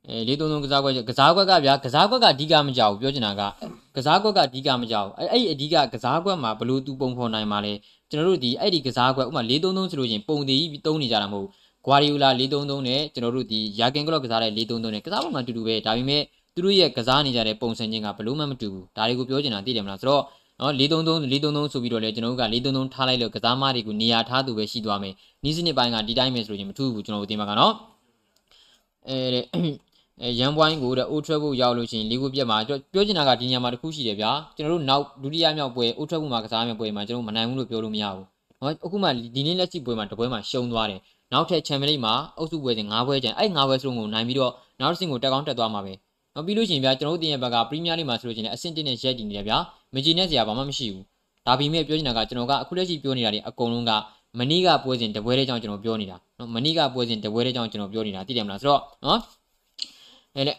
[0.08, 3.42] အဲလေးသုံးသုံးကစားကွက်ကစားကွက်ကဗျာကစားကွက်ကအဓိကမကြောက်ဘူးပြောချင်တာက
[3.96, 7.72] ကစားကွက်ကအဓိကမကြောက်ဘူးအဲ့အဲ့အဓိကကစားကွက်မှာဘလို့သူပုံဖော်နိုင်မှာလဲ
[8.12, 11.48] ကျွန်တော်တို့ဒီအဲ့ဒီကစားကွက်ဥမာ၄သုံးသုံးဆိုလို့ချင်းပုံတည်ပြီးသုံးနေကြတာမဟုတ်
[11.86, 16.22] ဂွာဒီယိုလာ၄သုံးသုံးနဲ့ကျွန်တော်တို့ဒီယာကင်ကလော့ကစားတဲ့၄သုံးသုံးနဲ့ကစားပုံမှန်တူတူပဲဒါပေမဲ့
[16.54, 20.22] သူတို့ရဲ့ကစားနေကြတဲ့ပုံစံချင်းကဘလို့မှမတူဘူးဒါတွေကိုပြောချင်တာသိတယ်မလားဆိုတော့
[20.60, 27.74] နော်433 433ဆိုပြီးတော့လေကျွန်တော်တို့က433ထားလိုက်လို့ကစားမတွေကိုနေရာထားသူပဲရှိသွားမယ်နီးစနစ်ပိုင်းကဒီတိုင်းပဲဆိုလို့ချင်းမထူးဘူးကျွန်တော်တို့တင်ပါကနော်
[29.08, 29.16] အဲ
[30.24, 38.26] အဲရန်ပွိုင်းကိုတဲ့ Old Trafford ရောက်လို့ရှိရင်လေးခုပြက်မှာပြောချင်တာကဒီညမှာတစ်ခုရှိတယ်ဗျာကျွန်တော်တို့နောက်ဒုတိယမြောက်ပွဲ Old Trafford မှာကစားမယ့်ပွဲမှာကျွန်တော်မနိုင်ဘူးလို့ပြောလို့မရဘူး
[38.60, 41.00] နော်အခုမှဒီနေ့လက်ရှိပွဲမှာတပွဲမှာရှုံးသွားတယ်
[41.32, 45.92] နောက်ထပ် Champions League မှာအုပ်စုပွဲစဉ်၅ပွဲကျန်အဲ့၅ပွဲစလုံးကိုနိုင်ပြီးတော့နောက်တစ်ဆင့်ကိုတက်ကောင်းတက်သွားမှာပဲ
[46.34, 49.58] နောက်ပြီးလို့ရှိရင်ဗျာကျွန်တော်တို့တင်ရဲ့ဘက်က Premier League မှာဆိုလို့ရှိရင်အဆင့်1နဲ့ရက်တည်နေတယ်ဗျာ
[49.94, 51.04] မကြည်နဲ့စရာဘာမှမရှိဘူး
[51.46, 53.92] ဒါပေမဲ့ပြောချင်တာကကျွန်တော်ကအခုလက်ရှိပြောနေတာတွေအကုန်လုံးက
[54.38, 59.18] မနီးကပွဲစဉ်တပွဲတဲ့ကြောင့်ကျွန်တော်ပြောနေတာနော်မနီးကပွဲစဉ်တပွဲတဲ့ကြောင့်ကျွန်တော်ပြောနေတာသိတယ်မလားဆိုတော့နော်
[60.36, 60.54] အဲလေ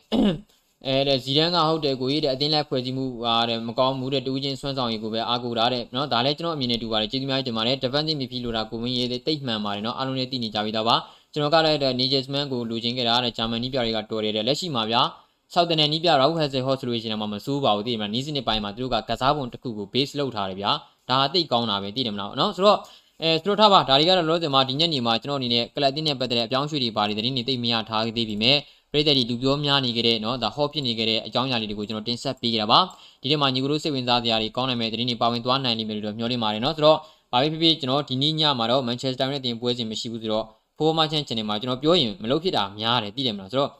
[0.85, 10.95] အဲတဲ့ဇီဒန်ကဟုတ်တယ်ကိုကြီးတဲ့အတင်းလိုက်ဖွဲ့စည်းမှုဟာတဲ့မကောင်းမှုတဲ့တူးချင်းဆွမ်းဆောင်ရည်ကိုပဲအားကိုးတာတဲ့နော်ဒါလည်းကျွန်တော်အမြင်နဲ့တူပါတယ်ကျေးဇူးများတင်ပါတယ် defensive midfield လို့တာကိုဝင်းရေးတဲ့တိတ်မှန်ပါတယ်နော်အားလုံးလည်းသိနေကြပြီသားပါ
[11.33, 15.01] ကျွန်တော်ကလည်းတဲ့ Nagelsmann ကိုလူချင်းခဲ့တာတဲ့ဂျာမန်နီးပြတွေကတော်တယ်တဲ့လက်ရှိမှာဗျာ
[15.53, 20.71] ဆောက်တန်နယ်နီးပြရာဟက်ဆယ်ဟော့ဆိုလို့ရှိရင်မှမစိုးပါဘူးသိတယ်မလားနီးစနစ်ပိုင်းမှာသူတို့ကကစားပုံတစ်ခုကို base လုပ်ထားတယ်ဗျာ
[21.09, 22.79] ဒါအသိကောင်းတာပဲသိတယ်မလားနော်ဆိုတော့
[23.21, 28.57] အဲသူတို့ထားပါဒါတွေကတော့လောဆယ်မှာဒီညနေမှာကျွန်တော်အနေနဲ့ကလပ်တင်းနဲ့ပတ်သက်တဲ့အပြောင်းရွှေ့တွေပါတွေတင်းနေသိမရထားသေးပြီမဲ့
[28.92, 32.80] ပြည်သက်ဒီလူပြောများနေကြတဲ့เนาะဒါဟော့ဖြစ်နေကြတဲ့အကြောင်းအရာလေးတွေကိုကျွန်တော်တင်ဆက်ပေးကြတာပါ
[33.22, 36.98] ဒီထဲမှာညီကတို့စိတ်ဝင်စားစရာတွေကောင်းနိုင်မဲ့တင်းနေပါဝင်သွားနိုင်လိမ့်မယ်လို့မျှော်လင့်ပါတယ်เนาะဆိုတော့
[37.32, 40.44] ဘာပဲဖြစ်ဖြစ်ကျွန်တော်ဒီနေ့ညမှာတော့ Manchester United တင်ပွဲစဉ်မရှိဘူးဆိုတော့
[40.76, 43.70] Football Merchant Channel မှာကျွန်တော်ပြောရင်မလုပ်ဖြစ်တာများတယ်သိတယ်မလားဆိုတော့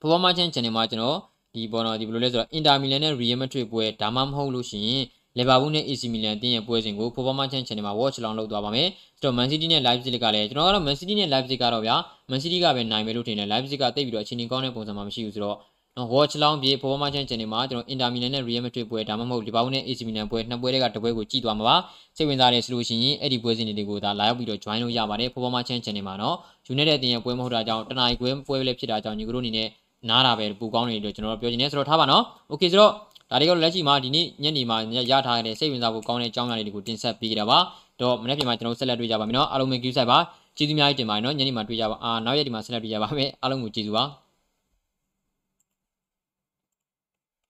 [0.00, 1.18] Football Merchant Channel မှာကျွန်တော်
[1.54, 5.02] ဒီပေါ်တော့ဒီဘယ်လိုလဲဆိုတော့ Inter Milan နဲ့ Real Madrid ပွဲဒါမှမဟုတ်လို့ရှိရင်
[5.37, 8.87] လီဗာပူးနဲ့ AC Milan တင်းရဲ့ပွဲစဉ်ကို Performance Channel မှာ watch လောင်းလုပ်သွားပါမယ်။
[9.19, 11.95] ဆိုတော့ Man City နဲ့ Leipzig ကလည်းကျွန်တော်ကတော့ Man City နဲ့ Leipzig ကတော့ဗျာ
[12.29, 15.57] Man City ကပဲနိုင်မယ်လို့ထင်တယ် Leipzig ကတိတ်ပြီးတော့အချိန်ကြီးကောင်းတဲ့ပုံစံမှမရှိဘူးဆိုတော့
[15.97, 21.75] နော် watch လောင်းပြေ Performance Channel မှာကျွန်တော် Inter Milan နဲ့ Real Madrid ပွဲဒါမှမဟုတ်လီဗာပူးနဲ့ AC Milan ပွဲနှစ်ပွဲတွေကတစ်ပွဲကိုကြည့်သွားမှာပါ။
[22.17, 26.35] စိတ်ဝင်စားတယ်ဆိုလို့ရှိရင်အဲ့ဒီပွဲစဉ်တွေကိုဒါလာရောက်ပြီးတော့ join လုပ်ရပါတယ် Performance Channel မှာနော်
[26.73, 29.67] United တင်ရဲ့ပွဲမဟုတ်တာကြောင့်တနအီပွဲပွဲလည်းဖြစ်တာကြောင့်ညီကတို့အနေနဲ့
[30.09, 32.93] နားတာပဲပူကောင်းနေတယ်ကျွန်တော်တို့ပြောချင်တယ်ဆိုတော့ထားပါနော်။ Okay ဆိုတော့
[33.33, 34.77] ဒါတွေကလက်ရှိမှာဒီနေ့ညနေမှာ
[35.11, 37.57] ရထားတဲ့စိတ်ဝင်စားဖို့ကောင်းတဲ့အကြောင်းအရာတွေကိုတင်ဆက်ပေးကြတာပါ
[38.01, 40.17] တော့မနေ့ပြန်မှာကျွန်တော်ဆက်လက်တွေ့ကြပါမယ်နော်အားလုံးပဲကြည့်ဆိုင်ပါ
[40.57, 44.03] ကျေးဇူးများကြီးတင်ပါတယ်နော်ညနေမှာတွေ့ကြပါအာနောက်ရက်ဒီမှာဆက်လက်တွေ့ကြပါမယ်အားလုံးကိုကျေးဇူးပါ